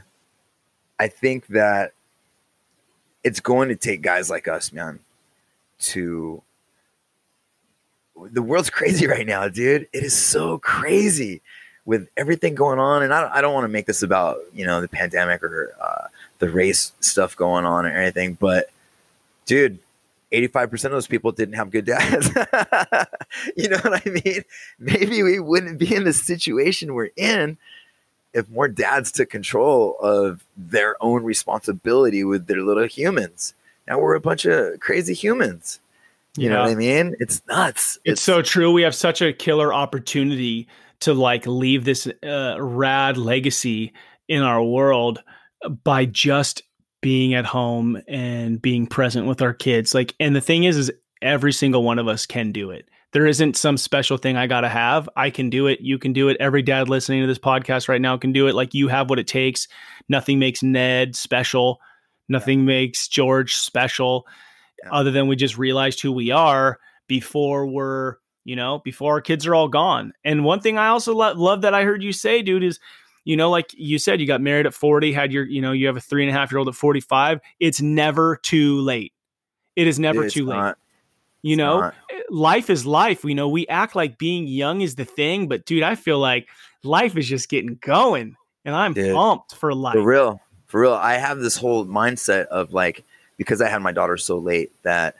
I 0.99 1.07
think 1.07 1.47
that 1.47 1.91
it's 3.23 3.39
going 3.39 3.69
to 3.69 3.75
take 3.75 4.01
guys 4.01 4.29
like 4.29 4.47
us, 4.47 4.71
man, 4.71 4.99
to 5.79 6.41
the 8.31 8.41
world's 8.41 8.69
crazy 8.71 9.07
right 9.07 9.25
now, 9.25 9.47
dude. 9.47 9.87
It 9.93 10.03
is 10.03 10.15
so 10.15 10.57
crazy 10.57 11.41
with 11.85 12.07
everything 12.17 12.55
going 12.55 12.79
on. 12.79 13.03
And 13.03 13.13
I, 13.13 13.29
I 13.35 13.41
don't 13.41 13.53
want 13.53 13.65
to 13.65 13.69
make 13.69 13.85
this 13.85 14.01
about, 14.01 14.39
you 14.53 14.65
know, 14.65 14.81
the 14.81 14.87
pandemic 14.87 15.43
or 15.43 15.75
uh, 15.79 16.07
the 16.39 16.49
race 16.49 16.93
stuff 16.99 17.35
going 17.35 17.65
on 17.65 17.85
or 17.85 17.89
anything, 17.89 18.33
but 18.33 18.69
dude, 19.45 19.79
85% 20.31 20.85
of 20.85 20.91
those 20.91 21.07
people 21.07 21.31
didn't 21.31 21.55
have 21.55 21.71
good 21.71 21.85
dads. 21.85 22.27
you 23.55 23.69
know 23.69 23.77
what 23.77 24.01
I 24.05 24.09
mean? 24.09 24.43
Maybe 24.79 25.23
we 25.23 25.39
wouldn't 25.39 25.77
be 25.77 25.95
in 25.95 26.03
the 26.03 26.13
situation 26.13 26.93
we're 26.93 27.11
in 27.15 27.57
if 28.33 28.49
more 28.49 28.67
dads 28.67 29.11
took 29.11 29.29
control 29.29 29.95
of 30.01 30.43
their 30.57 31.01
own 31.01 31.23
responsibility 31.23 32.23
with 32.23 32.47
their 32.47 32.61
little 32.61 32.85
humans. 32.85 33.53
Now 33.87 33.99
we're 33.99 34.15
a 34.15 34.19
bunch 34.19 34.45
of 34.45 34.79
crazy 34.81 35.13
humans. 35.13 35.79
You 36.37 36.49
know 36.49 36.61
what 36.61 36.69
I 36.69 36.75
mean? 36.75 37.15
It's 37.19 37.41
nuts. 37.47 37.97
It's 38.03 38.21
so 38.21 38.41
true. 38.41 38.71
We 38.71 38.81
have 38.81 38.95
such 38.95 39.21
a 39.21 39.31
killer 39.31 39.73
opportunity 39.73 40.67
to 41.01 41.13
like 41.13 41.47
leave 41.47 41.85
this 41.85 42.07
uh, 42.23 42.57
rad 42.59 43.17
legacy 43.17 43.93
in 44.27 44.41
our 44.41 44.61
world 44.61 45.23
by 45.83 46.05
just 46.05 46.63
being 47.01 47.33
at 47.33 47.45
home 47.45 48.01
and 48.07 48.61
being 48.61 48.87
present 48.87 49.27
with 49.27 49.41
our 49.41 49.53
kids. 49.53 49.93
Like, 49.93 50.13
and 50.19 50.35
the 50.35 50.41
thing 50.41 50.63
is, 50.63 50.75
is 50.75 50.91
every 51.21 51.53
single 51.53 51.83
one 51.83 51.99
of 51.99 52.07
us 52.07 52.25
can 52.25 52.51
do 52.51 52.71
it. 52.71 52.89
There 53.13 53.27
isn't 53.27 53.55
some 53.55 53.77
special 53.77 54.17
thing 54.17 54.35
I 54.35 54.47
got 54.47 54.61
to 54.61 54.69
have. 54.69 55.07
I 55.15 55.29
can 55.29 55.49
do 55.49 55.67
it. 55.67 55.79
You 55.79 55.97
can 55.97 56.11
do 56.11 56.27
it. 56.27 56.37
Every 56.39 56.61
dad 56.61 56.89
listening 56.89 57.21
to 57.21 57.27
this 57.27 57.39
podcast 57.39 57.87
right 57.87 58.01
now 58.01 58.17
can 58.17 58.33
do 58.33 58.47
it. 58.47 58.55
Like, 58.55 58.73
you 58.73 58.89
have 58.89 59.09
what 59.09 59.19
it 59.19 59.27
takes. 59.27 59.69
Nothing 60.09 60.37
makes 60.37 60.61
Ned 60.61 61.15
special. 61.15 61.79
Nothing 62.27 62.65
makes 62.65 63.07
George 63.07 63.53
special 63.55 64.25
Yeah. 64.85 64.91
other 64.91 65.11
than 65.11 65.27
we 65.27 65.35
just 65.35 65.57
realized 65.57 66.01
who 66.01 66.11
we 66.11 66.31
are 66.31 66.79
before 67.07 67.65
we're, 67.67 68.15
you 68.43 68.55
know, 68.55 68.79
before 68.83 69.13
our 69.13 69.21
kids 69.21 69.45
are 69.47 69.55
all 69.55 69.67
gone. 69.67 70.13
And 70.23 70.43
one 70.43 70.59
thing 70.59 70.77
I 70.77 70.87
also 70.87 71.13
lo- 71.13 71.33
love 71.33 71.61
that 71.61 71.73
I 71.73 71.83
heard 71.83 72.01
you 72.03 72.13
say, 72.13 72.41
dude, 72.41 72.63
is, 72.63 72.79
you 73.23 73.35
know, 73.35 73.49
like 73.49 73.71
you 73.73 73.97
said, 73.97 74.21
you 74.21 74.27
got 74.27 74.41
married 74.41 74.65
at 74.67 74.73
40, 74.73 75.11
had 75.11 75.31
your, 75.31 75.43
you 75.45 75.61
know, 75.61 75.71
you 75.71 75.87
have 75.87 75.97
a 75.97 76.01
three 76.01 76.23
and 76.23 76.29
a 76.29 76.33
half 76.39 76.51
year 76.51 76.59
old 76.59 76.67
at 76.67 76.75
45. 76.75 77.39
It's 77.59 77.81
never 77.81 78.37
too 78.37 78.79
late. 78.81 79.13
It 79.75 79.87
is 79.87 79.99
never 79.99 80.23
Dude, 80.23 80.31
too 80.31 80.45
late. 80.45 80.57
not- 80.57 80.77
you 81.41 81.55
know, 81.55 81.81
not. 81.81 81.95
Eh, 82.11 82.21
life 82.31 82.71
is 82.71 82.87
life. 82.87 83.23
We 83.23 83.35
know 83.35 83.47
we 83.47 83.67
act 83.67 83.95
like 83.95 84.17
being 84.17 84.47
young 84.47 84.81
is 84.81 84.95
the 84.95 85.05
thing, 85.05 85.47
but 85.47 85.63
dude, 85.65 85.83
I 85.83 85.93
feel 85.93 86.17
like 86.17 86.47
life 86.83 87.15
is 87.17 87.27
just 87.27 87.49
getting 87.49 87.77
going 87.81 88.35
and 88.63 88.73
I'm 88.75 88.93
Dude, 88.93 89.13
pumped 89.13 89.53
for 89.53 89.71
life. 89.73 89.93
For 89.93 90.01
real. 90.01 90.41
For 90.65 90.81
real. 90.81 90.93
I 90.93 91.17
have 91.17 91.37
this 91.39 91.55
whole 91.55 91.85
mindset 91.85 92.45
of 92.47 92.73
like, 92.73 93.05
because 93.37 93.61
I 93.61 93.69
had 93.69 93.81
my 93.81 93.91
daughter 93.91 94.17
so 94.17 94.37
late 94.37 94.71
that 94.83 95.15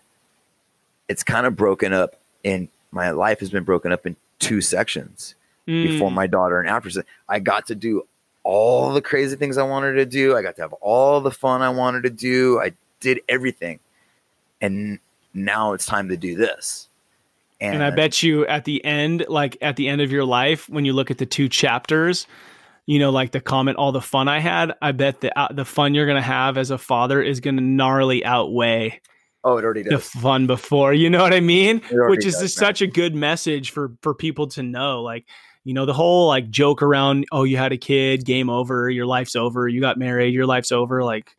it's 1.08 1.24
kind 1.24 1.46
of 1.46 1.56
broken 1.56 1.94
up 1.94 2.16
and 2.44 2.68
my 2.92 3.12
life 3.12 3.40
has 3.40 3.50
been 3.50 3.64
broken 3.64 3.92
up 3.92 4.06
in 4.06 4.16
two 4.40 4.62
sections 4.62 5.36
before 5.66 6.10
Mm, 6.10 6.14
my 6.14 6.28
daughter 6.28 6.60
and 6.60 6.70
after. 6.70 7.04
I 7.28 7.40
got 7.40 7.68
to 7.68 7.76
do 7.76 8.08
all 8.44 8.94
the 8.94 9.02
crazy 9.02 9.36
things 9.36 9.58
I 9.58 9.64
wanted 9.64 9.94
to 9.94 10.06
do. 10.06 10.36
I 10.36 10.42
got 10.42 10.56
to 10.58 10.62
have 10.62 10.74
all 10.74 11.20
the 11.22 11.32
fun 11.32 11.62
I 11.62 11.70
wanted 11.70 12.04
to 12.04 12.10
do. 12.12 12.60
I 12.60 12.74
did 13.00 13.22
everything. 13.28 13.80
And 14.62 15.00
now 15.34 15.74
it's 15.74 15.86
time 15.86 16.10
to 16.10 16.18
do 16.18 16.36
this. 16.36 16.88
and 17.60 17.84
I 17.84 17.90
bet 17.90 18.22
you 18.24 18.46
at 18.46 18.66
the 18.66 18.84
end, 18.86 19.26
like 19.28 19.58
at 19.62 19.76
the 19.76 19.88
end 19.88 20.02
of 20.02 20.12
your 20.12 20.26
life, 20.26 20.70
when 20.70 20.86
you 20.86 20.94
look 20.94 21.10
at 21.12 21.18
the 21.18 21.26
two 21.26 21.50
chapters, 21.50 22.28
you 22.86 23.00
know, 23.00 23.10
like 23.10 23.32
the 23.32 23.42
comment, 23.42 23.78
all 23.78 23.92
the 23.92 24.02
fun 24.02 24.28
I 24.28 24.40
had, 24.40 24.74
I 24.82 24.92
bet 24.92 25.22
the 25.22 25.38
uh, 25.38 25.52
the 25.52 25.66
fun 25.66 25.94
you're 25.94 26.08
gonna 26.08 26.22
have 26.22 26.58
as 26.58 26.72
a 26.72 26.78
father 26.78 27.22
is 27.22 27.40
gonna 27.40 27.62
gnarly 27.62 28.24
outweigh 28.24 29.02
Oh, 29.46 29.58
it 29.58 29.64
already 29.64 29.84
the 29.84 30.00
fun 30.00 30.48
before. 30.48 30.92
You 30.96 31.08
know 31.08 31.22
what 31.22 31.34
I 31.34 31.40
mean? 31.40 31.80
Which 31.92 32.26
is 32.26 32.34
does, 32.34 32.42
just 32.42 32.60
man. 32.60 32.68
such 32.68 32.82
a 32.82 32.88
good 32.88 33.14
message 33.14 33.70
for 33.70 33.94
for 34.02 34.16
people 34.16 34.48
to 34.48 34.64
know. 34.64 35.04
Like, 35.04 35.28
you 35.64 35.76
know, 35.76 35.86
the 35.86 35.94
whole 35.94 36.28
like 36.28 36.50
joke 36.50 36.82
around, 36.82 37.28
oh, 37.32 37.44
you 37.44 37.56
had 37.56 37.72
a 37.72 37.78
kid, 37.78 38.26
game 38.26 38.50
over, 38.50 38.90
your 38.90 39.06
life's 39.06 39.36
over, 39.36 39.68
you 39.68 39.80
got 39.82 40.00
married, 40.00 40.34
your 40.34 40.48
life's 40.48 40.72
over. 40.72 41.04
Like, 41.04 41.38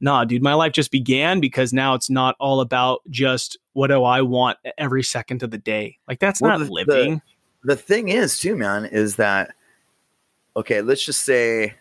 nah, 0.00 0.24
dude, 0.24 0.40
my 0.40 0.54
life 0.54 0.70
just 0.70 0.92
began 0.92 1.40
because 1.40 1.72
now 1.72 1.94
it's 1.94 2.08
not 2.08 2.36
all 2.38 2.60
about 2.60 3.00
just 3.10 3.58
what 3.72 3.88
do 3.88 4.04
I 4.04 4.22
want 4.22 4.58
every 4.78 5.02
second 5.02 5.42
of 5.42 5.50
the 5.50 5.58
day. 5.58 5.98
Like 6.06 6.20
that's 6.20 6.40
well, 6.40 6.56
not 6.56 6.64
the, 6.64 6.72
living. 6.72 7.22
The, 7.64 7.74
the 7.74 7.76
thing 7.76 8.08
is, 8.08 8.38
too, 8.38 8.54
man, 8.54 8.84
is 8.84 9.16
that 9.16 9.56
okay? 10.56 10.82
Let's 10.82 11.04
just 11.04 11.24
say, 11.24 11.74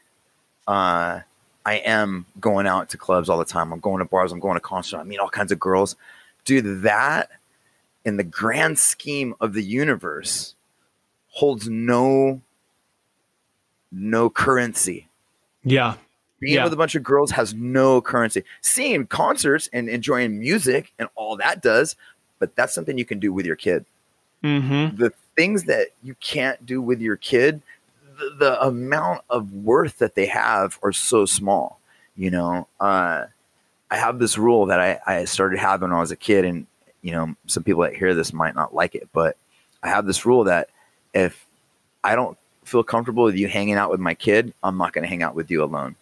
uh, 0.68 1.22
I 1.66 1.74
am 1.74 2.26
going 2.40 2.68
out 2.68 2.90
to 2.90 2.98
clubs 2.98 3.30
all 3.30 3.38
the 3.38 3.46
time. 3.46 3.74
I'm 3.74 3.80
going 3.80 4.00
to 4.00 4.06
bars. 4.06 4.32
I'm 4.32 4.40
going 4.40 4.56
to 4.56 4.62
concerts. 4.62 5.00
I 5.00 5.04
meet 5.04 5.20
all 5.20 5.30
kinds 5.30 5.52
of 5.52 5.60
girls. 5.60 5.96
Dude, 6.46 6.84
that 6.84 7.30
in 8.06 8.18
the 8.18 8.24
grand 8.24 8.80
scheme 8.80 9.36
of 9.42 9.54
the 9.54 9.64
universe 9.64 10.56
holds 11.28 11.68
no 11.68 12.42
no 13.92 14.30
currency. 14.30 15.08
Yeah 15.64 15.96
being 16.40 16.56
yeah. 16.56 16.64
with 16.64 16.74
a 16.74 16.78
bunch 16.78 16.96
of 16.96 17.04
girls 17.04 17.32
has 17.32 17.54
no 17.54 18.02
currency. 18.02 18.44
Seeing 18.62 19.08
concerts 19.08 19.70
and 19.74 19.90
enjoying 19.90 20.40
music 20.40 20.94
and 21.00 21.10
all 21.16 21.36
that 21.38 21.62
does, 21.62 21.96
but 22.40 22.56
that's 22.56 22.74
something 22.74 22.98
you 22.98 23.06
can 23.06 23.20
do 23.20 23.34
with 23.34 23.46
your 23.46 23.56
kid. 23.56 23.86
Mm-hmm. 24.44 24.98
The 24.98 25.14
things 25.36 25.64
that 25.64 25.88
you 26.04 26.16
can't 26.16 26.64
do 26.66 26.82
with 26.82 27.02
your 27.02 27.18
kid, 27.18 27.62
the, 28.18 28.36
the, 28.38 28.62
amount 28.66 29.22
of 29.30 29.54
worth 29.54 30.00
that 30.00 30.16
they 30.16 30.26
have 30.26 30.80
are 30.84 30.92
so 30.92 31.26
small. 31.26 31.80
You 32.16 32.32
know, 32.32 32.68
uh, 32.80 33.26
I 33.92 33.98
have 33.98 34.20
this 34.20 34.38
rule 34.38 34.66
that 34.68 34.80
I, 34.80 35.00
I 35.06 35.26
started 35.26 35.60
having 35.60 35.90
when 35.90 35.98
I 35.98 36.02
was 36.02 36.12
a 36.12 36.16
kid, 36.16 36.46
and 36.46 36.68
you 37.02 37.12
know, 37.12 37.36
some 37.46 37.64
people 37.64 37.84
that 37.84 37.96
hear 37.96 38.14
this 38.14 38.34
might 38.34 38.56
not 38.56 38.74
like 38.74 38.96
it, 38.96 39.10
but 39.14 39.38
I 39.84 39.90
have 39.90 40.06
this 40.06 40.26
rule 40.26 40.46
that 40.46 40.70
if 41.14 41.46
I 42.04 42.16
don't 42.16 42.38
feel 42.66 42.84
comfortable 42.84 43.24
with 43.24 43.36
you 43.36 43.48
hanging 43.48 43.76
out 43.76 43.90
with 43.90 44.00
my 44.00 44.14
kid, 44.14 44.54
I'm 44.64 44.78
not 44.78 44.94
going 44.94 45.04
to 45.04 45.10
hang 45.10 45.24
out 45.24 45.36
with 45.36 45.50
you 45.50 45.64
alone. 45.64 45.96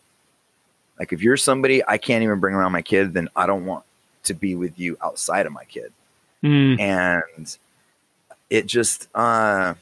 Like 0.98 1.14
if 1.14 1.22
you're 1.22 1.38
somebody 1.38 1.84
I 1.88 1.98
can't 1.98 2.24
even 2.24 2.40
bring 2.40 2.56
around 2.56 2.72
my 2.72 2.82
kid, 2.82 3.14
then 3.14 3.30
I 3.36 3.46
don't 3.46 3.66
want 3.66 3.84
to 4.24 4.34
be 4.34 4.56
with 4.56 4.80
you 4.80 4.98
outside 5.04 5.46
of 5.46 5.52
my 5.52 5.66
kid. 5.66 5.92
Mm. 6.44 6.80
And 6.80 7.58
it 8.50 8.66
just 8.68 9.10
uh 9.16 9.74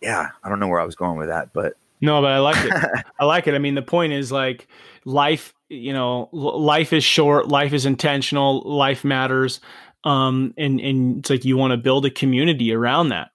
yeah, 0.00 0.30
I 0.42 0.48
don't 0.48 0.60
know 0.60 0.68
where 0.68 0.80
I 0.80 0.84
was 0.84 0.94
going 0.94 1.18
with 1.18 1.28
that, 1.28 1.52
but 1.52 1.76
no, 2.00 2.20
but 2.20 2.30
I 2.30 2.38
like 2.38 2.64
it. 2.64 3.04
I 3.20 3.24
like 3.24 3.46
it. 3.46 3.54
I 3.54 3.58
mean, 3.58 3.74
the 3.74 3.82
point 3.82 4.12
is 4.12 4.30
like 4.30 4.68
life, 5.04 5.54
you 5.68 5.92
know, 5.92 6.28
life 6.32 6.92
is 6.92 7.04
short, 7.04 7.48
life 7.48 7.72
is 7.72 7.86
intentional, 7.86 8.60
life 8.60 9.04
matters. 9.04 9.60
Um, 10.04 10.54
and, 10.56 10.80
and 10.80 11.18
it's 11.18 11.30
like 11.30 11.44
you 11.44 11.56
want 11.56 11.72
to 11.72 11.76
build 11.76 12.06
a 12.06 12.10
community 12.10 12.72
around 12.72 13.08
that. 13.08 13.30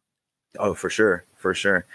Oh, 0.58 0.74
for 0.74 0.90
sure. 0.90 1.26
For 1.38 1.54
sure. 1.54 1.86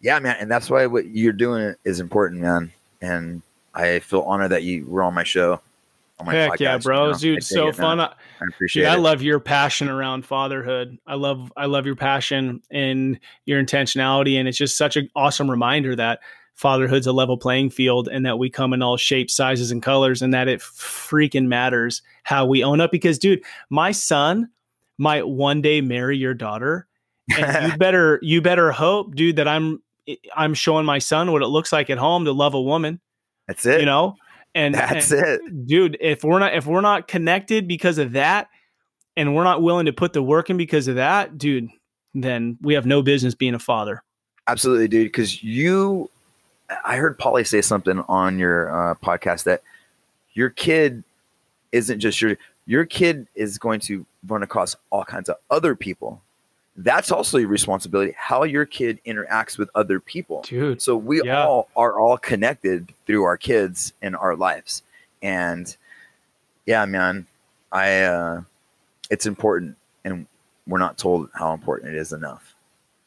Yeah, 0.00 0.18
man. 0.18 0.36
And 0.40 0.50
that's 0.50 0.68
why 0.68 0.86
what 0.86 1.06
you're 1.06 1.32
doing 1.32 1.74
is 1.84 2.00
important, 2.00 2.40
man. 2.40 2.72
And 3.00 3.42
I 3.74 4.00
feel 4.00 4.22
honored 4.22 4.50
that 4.50 4.64
you 4.64 4.86
were 4.86 5.02
on 5.02 5.14
my 5.14 5.24
show. 5.24 5.60
On 6.20 6.26
my 6.26 6.34
Heck 6.34 6.60
yeah, 6.60 6.78
bro, 6.78 7.06
you 7.06 7.12
know? 7.12 7.18
dude, 7.18 7.44
so 7.44 7.72
fun. 7.72 8.00
I, 8.00 8.06
I 8.06 8.44
appreciate. 8.48 8.84
Dude, 8.84 8.90
I 8.90 8.96
love 8.96 9.22
your 9.22 9.38
passion 9.38 9.88
around 9.88 10.26
fatherhood. 10.26 10.98
I 11.06 11.14
love, 11.14 11.52
I 11.56 11.66
love 11.66 11.86
your 11.86 11.94
passion 11.94 12.60
and 12.70 13.20
your 13.46 13.62
intentionality, 13.62 14.38
and 14.38 14.48
it's 14.48 14.58
just 14.58 14.76
such 14.76 14.96
an 14.96 15.08
awesome 15.14 15.50
reminder 15.50 15.94
that 15.94 16.20
fatherhood's 16.54 17.06
a 17.06 17.12
level 17.12 17.36
playing 17.36 17.70
field, 17.70 18.08
and 18.08 18.26
that 18.26 18.38
we 18.38 18.50
come 18.50 18.72
in 18.72 18.82
all 18.82 18.96
shapes, 18.96 19.32
sizes, 19.34 19.70
and 19.70 19.80
colors, 19.80 20.20
and 20.20 20.34
that 20.34 20.48
it 20.48 20.60
freaking 20.60 21.46
matters 21.46 22.02
how 22.24 22.44
we 22.44 22.64
own 22.64 22.80
up. 22.80 22.90
Because, 22.90 23.18
dude, 23.18 23.44
my 23.70 23.92
son 23.92 24.48
might 24.98 25.28
one 25.28 25.62
day 25.62 25.80
marry 25.80 26.16
your 26.16 26.34
daughter, 26.34 26.88
and 27.36 27.72
you 27.72 27.78
better, 27.78 28.18
you 28.22 28.42
better 28.42 28.72
hope, 28.72 29.14
dude, 29.14 29.36
that 29.36 29.46
I'm, 29.46 29.80
I'm 30.34 30.54
showing 30.54 30.84
my 30.84 30.98
son 30.98 31.30
what 31.30 31.42
it 31.42 31.46
looks 31.46 31.72
like 31.72 31.90
at 31.90 31.98
home 31.98 32.24
to 32.24 32.32
love 32.32 32.54
a 32.54 32.60
woman 32.60 33.00
that's 33.48 33.64
it. 33.64 33.80
You 33.80 33.86
know? 33.86 34.14
And 34.54 34.74
that's 34.74 35.10
and, 35.10 35.26
it. 35.26 35.66
Dude, 35.66 35.96
if 36.00 36.24
we're 36.24 36.38
not 36.38 36.54
if 36.54 36.66
we're 36.66 36.80
not 36.80 37.08
connected 37.08 37.68
because 37.68 37.98
of 37.98 38.12
that 38.12 38.48
and 39.16 39.34
we're 39.34 39.44
not 39.44 39.62
willing 39.62 39.86
to 39.86 39.92
put 39.92 40.12
the 40.12 40.22
work 40.22 40.50
in 40.50 40.56
because 40.56 40.88
of 40.88 40.96
that, 40.96 41.38
dude, 41.38 41.68
then 42.14 42.58
we 42.60 42.74
have 42.74 42.86
no 42.86 43.02
business 43.02 43.34
being 43.34 43.54
a 43.54 43.58
father. 43.58 44.02
Absolutely, 44.46 44.88
dude. 44.88 45.06
Because 45.06 45.42
you, 45.42 46.10
I 46.84 46.96
heard 46.96 47.18
Paulie 47.18 47.46
say 47.46 47.60
something 47.60 48.02
on 48.08 48.38
your 48.38 48.70
uh, 48.70 48.94
podcast 48.94 49.44
that 49.44 49.62
your 50.32 50.50
kid 50.50 51.04
isn't 51.72 52.00
just 52.00 52.20
your 52.20 52.36
your 52.66 52.84
kid 52.84 53.26
is 53.34 53.58
going 53.58 53.80
to 53.80 54.06
run 54.26 54.42
across 54.42 54.76
all 54.90 55.04
kinds 55.04 55.28
of 55.28 55.36
other 55.50 55.74
people 55.74 56.22
that's 56.78 57.10
also 57.10 57.38
your 57.38 57.48
responsibility 57.48 58.14
how 58.16 58.44
your 58.44 58.64
kid 58.64 59.00
interacts 59.04 59.58
with 59.58 59.68
other 59.74 59.98
people 59.98 60.42
dude 60.42 60.80
so 60.80 60.96
we 60.96 61.20
yeah. 61.22 61.44
all 61.44 61.68
are 61.76 61.98
all 61.98 62.16
connected 62.16 62.94
through 63.06 63.24
our 63.24 63.36
kids 63.36 63.92
and 64.00 64.14
our 64.16 64.36
lives 64.36 64.82
and 65.20 65.76
yeah 66.66 66.86
man 66.86 67.26
i 67.72 68.02
uh 68.02 68.40
it's 69.10 69.26
important 69.26 69.76
and 70.04 70.26
we're 70.68 70.78
not 70.78 70.96
told 70.96 71.28
how 71.34 71.52
important 71.52 71.94
it 71.94 71.98
is 71.98 72.12
enough 72.12 72.54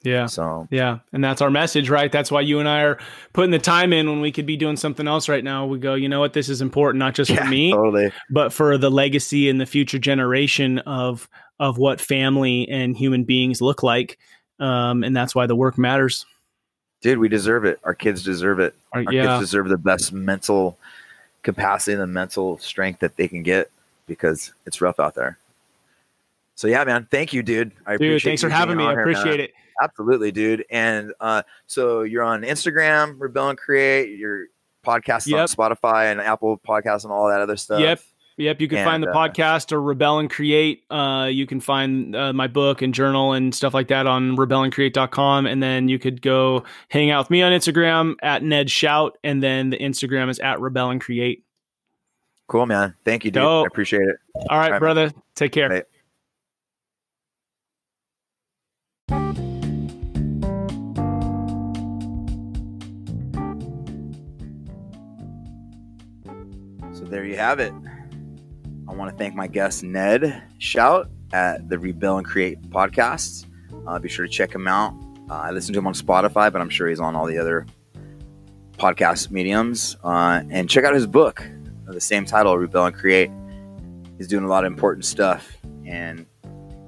yeah. 0.04 0.26
So 0.26 0.68
yeah, 0.72 1.00
and 1.14 1.24
that's 1.24 1.42
our 1.42 1.52
message, 1.52 1.90
right? 1.90 2.12
That's 2.12 2.32
why 2.32 2.42
you 2.42 2.60
and 2.60 2.68
I 2.68 2.82
are 2.82 2.98
putting 3.34 3.52
the 3.52 3.60
time 3.60 3.94
in 3.94 4.10
when 4.10 4.22
we 4.22 4.32
could 4.32 4.46
be 4.46 4.58
doing 4.58 4.76
something 4.76 5.08
else 5.08 5.30
right 5.30 5.44
now. 5.44 5.66
We 5.66 5.78
go, 5.78 5.94
you 5.94 6.10
know 6.10 6.20
what? 6.20 6.34
This 6.34 6.50
is 6.50 6.62
important 6.62 7.00
not 7.00 7.14
just 7.14 7.30
yeah, 7.30 7.44
for 7.44 7.50
me, 7.50 7.72
totally. 7.72 8.12
but 8.30 8.52
for 8.52 8.78
the 8.78 8.90
legacy 8.90 9.50
and 9.50 9.62
the 9.62 9.66
future 9.66 10.00
generation 10.00 10.80
of 10.80 11.30
of 11.62 11.78
what 11.78 12.02
family 12.02 12.68
and 12.68 12.98
human 12.98 13.24
beings 13.24 13.62
look 13.62 13.84
like. 13.84 14.18
Um, 14.60 15.04
and 15.04 15.16
that's 15.16 15.36
why 15.36 15.46
the 15.46 15.56
work 15.56 15.78
matters. 15.78 16.26
Dude, 17.02 17.20
we 17.20 17.30
deserve 17.30 17.66
it. 17.66 17.80
Our 17.84 17.94
kids 17.94 18.24
deserve 18.24 18.60
it. 18.60 18.74
Our, 18.92 19.04
Our 19.06 19.14
yeah. 19.14 19.38
kids 19.38 19.50
deserve 19.50 19.70
the 19.70 19.78
best 19.78 20.12
mental 20.12 20.78
capacity 21.44 21.94
and 21.94 22.02
the 22.02 22.08
mental 22.08 22.58
strength 22.58 23.00
that 23.02 23.16
they 23.16 23.28
can 23.28 23.44
get 23.44 23.70
because 24.08 24.54
it's 24.66 24.82
rough 24.82 25.00
out 25.00 25.14
there. 25.14 25.38
So 26.56 26.68
yeah, 26.68 26.84
man. 26.84 27.08
Thank 27.12 27.32
you, 27.32 27.44
dude. 27.44 27.72
I 27.86 27.94
dude, 27.94 28.08
appreciate 28.08 28.32
thanks 28.32 28.42
for 28.42 28.50
having 28.50 28.78
me. 28.78 28.84
I 28.84 28.94
appreciate 28.94 29.40
it. 29.40 29.54
Absolutely, 29.82 30.32
dude. 30.32 30.66
And 30.72 31.14
uh, 31.20 31.44
so 31.68 32.02
you're 32.02 32.24
on 32.24 32.42
Instagram, 32.42 33.20
Rebel 33.20 33.50
and 33.50 33.58
Create. 33.58 34.18
Your 34.18 34.48
podcast 34.84 35.28
yep. 35.28 35.42
on 35.42 35.48
Spotify 35.48 36.12
and 36.12 36.20
Apple 36.20 36.60
Podcasts 36.60 37.04
and 37.04 37.14
all 37.14 37.28
that 37.30 37.42
other 37.42 37.56
stuff. 37.56 37.80
Yep. 37.80 38.02
Yep, 38.38 38.62
you 38.62 38.68
can 38.68 38.80
and, 38.80 38.90
find 38.90 39.04
the 39.04 39.10
uh, 39.10 39.14
podcast 39.14 39.72
or 39.72 39.82
Rebel 39.82 40.20
and 40.20 40.30
Create. 40.30 40.84
Uh, 40.90 41.28
you 41.32 41.46
can 41.46 41.60
find 41.60 42.16
uh, 42.16 42.34
my 42.34 42.48
book 42.48 42.82
and 42.82 42.94
journal 42.94 43.34
and 43.34 43.54
stuff 43.54 43.74
like 43.74 43.90
that 43.90 44.08
on 44.08 44.36
rebelandcreate.com. 44.36 45.46
And 45.46 45.62
then 45.62 45.88
you 45.90 46.00
could 46.00 46.22
go 46.22 46.64
hang 46.90 47.12
out 47.12 47.26
with 47.26 47.30
me 47.30 47.42
on 47.42 47.52
Instagram 47.52 48.16
at 48.24 48.44
Ned 48.44 48.68
Schaut. 48.68 49.12
And 49.24 49.44
then 49.44 49.70
the 49.70 49.78
Instagram 49.78 50.30
is 50.30 50.40
at 50.40 50.60
Rebel 50.60 50.90
and 50.90 51.02
Create. 51.02 51.44
Cool, 52.48 52.66
man. 52.66 52.96
Thank 53.06 53.26
you, 53.26 53.32
dude. 53.32 53.44
Dope. 53.44 53.66
I 53.66 53.68
appreciate 53.68 54.02
it. 54.02 54.18
All 54.36 54.58
right, 54.58 54.66
All 54.66 54.72
right 54.72 54.80
brother. 54.80 55.06
Man. 55.06 55.14
Take 55.36 55.52
care. 55.52 55.70
Bye. 55.70 55.84
So 66.94 67.06
there 67.06 67.26
you 67.26 67.38
have 67.38 67.60
it. 67.60 67.74
I 68.92 68.94
want 68.94 69.10
to 69.10 69.18
thank 69.18 69.36
my 69.36 69.48
guest, 69.48 69.84
Ned 69.84 70.44
Schaut, 70.60 71.08
at 71.32 71.70
the 71.70 71.80
Rebel 71.80 72.18
and 72.18 72.28
Create 72.28 72.62
podcast. 72.72 73.46
Uh, 73.88 73.98
be 74.00 74.10
sure 74.10 74.28
to 74.28 74.32
check 74.32 74.54
him 74.54 74.68
out. 74.68 74.94
Uh, 75.30 75.36
I 75.36 75.52
listen 75.52 75.72
to 75.74 75.80
him 75.80 75.88
on 75.88 75.94
Spotify, 75.94 76.52
but 76.52 76.60
I'm 76.60 76.70
sure 76.70 76.90
he's 76.90 77.00
on 77.00 77.16
all 77.16 77.26
the 77.26 77.38
other 77.38 77.66
podcast 78.74 79.32
mediums. 79.32 79.96
Uh, 80.04 80.44
and 80.50 80.70
check 80.70 80.84
out 80.84 80.94
his 80.94 81.08
book, 81.08 81.42
the 81.86 82.02
same 82.02 82.26
title, 82.26 82.58
Rebel 82.58 82.86
and 82.88 82.94
Create. 82.94 83.32
He's 84.18 84.28
doing 84.28 84.44
a 84.44 84.48
lot 84.50 84.66
of 84.66 84.74
important 84.74 85.06
stuff 85.06 85.56
and 85.86 86.26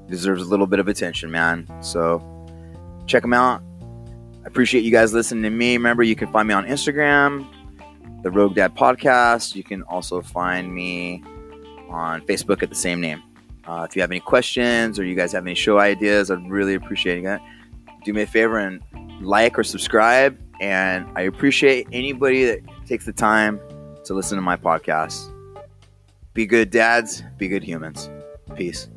deserves 0.10 0.44
a 0.44 0.46
little 0.46 0.68
bit 0.68 0.80
of 0.80 0.90
attention, 0.90 1.32
man. 1.32 1.70
So 1.82 2.22
check 3.08 3.24
him 3.24 3.34
out. 3.34 3.64
I 4.44 4.48
appreciate 4.48 4.84
you 4.84 4.92
guys 4.92 5.14
listening 5.14 5.44
to 5.44 5.50
me. 5.50 5.78
Remember, 5.78 6.04
you 6.04 6.18
can 6.18 6.30
find 6.34 6.50
me 6.50 6.54
on 6.54 6.66
Instagram, 6.66 7.48
the 8.24 8.30
Rogue 8.30 8.56
Dad 8.56 8.76
Podcast. 8.76 9.56
You 9.56 9.64
can 9.64 9.84
also 9.84 10.22
find 10.22 10.76
me 10.76 11.24
on 11.94 12.22
Facebook 12.22 12.64
at 12.64 12.70
the 12.70 12.76
same 12.76 13.00
name. 13.00 13.24
Uh, 13.66 13.88
if 13.90 13.96
you 13.96 14.02
have 14.02 14.12
any 14.12 14.20
questions 14.20 15.00
or 15.00 15.06
you 15.06 15.16
guys 15.16 15.32
have 15.32 15.46
any 15.46 15.56
show 15.56 15.80
ideas, 15.80 16.30
I'd 16.30 16.50
really 16.50 16.74
appreciate 16.74 17.24
it. 17.24 17.42
Do 18.04 18.14
me 18.14 18.24
a 18.24 18.28
favor 18.28 18.58
and 18.58 18.82
like 19.22 19.58
or 19.58 19.64
subscribe. 19.64 20.38
And 20.60 21.06
I 21.16 21.22
appreciate 21.22 21.88
anybody 21.92 22.46
that 22.46 22.60
takes 22.86 23.06
the 23.06 23.14
time 23.14 23.60
to 24.06 24.14
listen 24.14 24.36
to 24.38 24.42
my 24.42 24.58
podcast. 24.58 25.30
Be 26.34 26.46
good 26.46 26.72
dads, 26.72 27.24
be 27.38 27.48
good 27.48 27.64
humans. 27.64 28.10
Peace. 28.56 28.90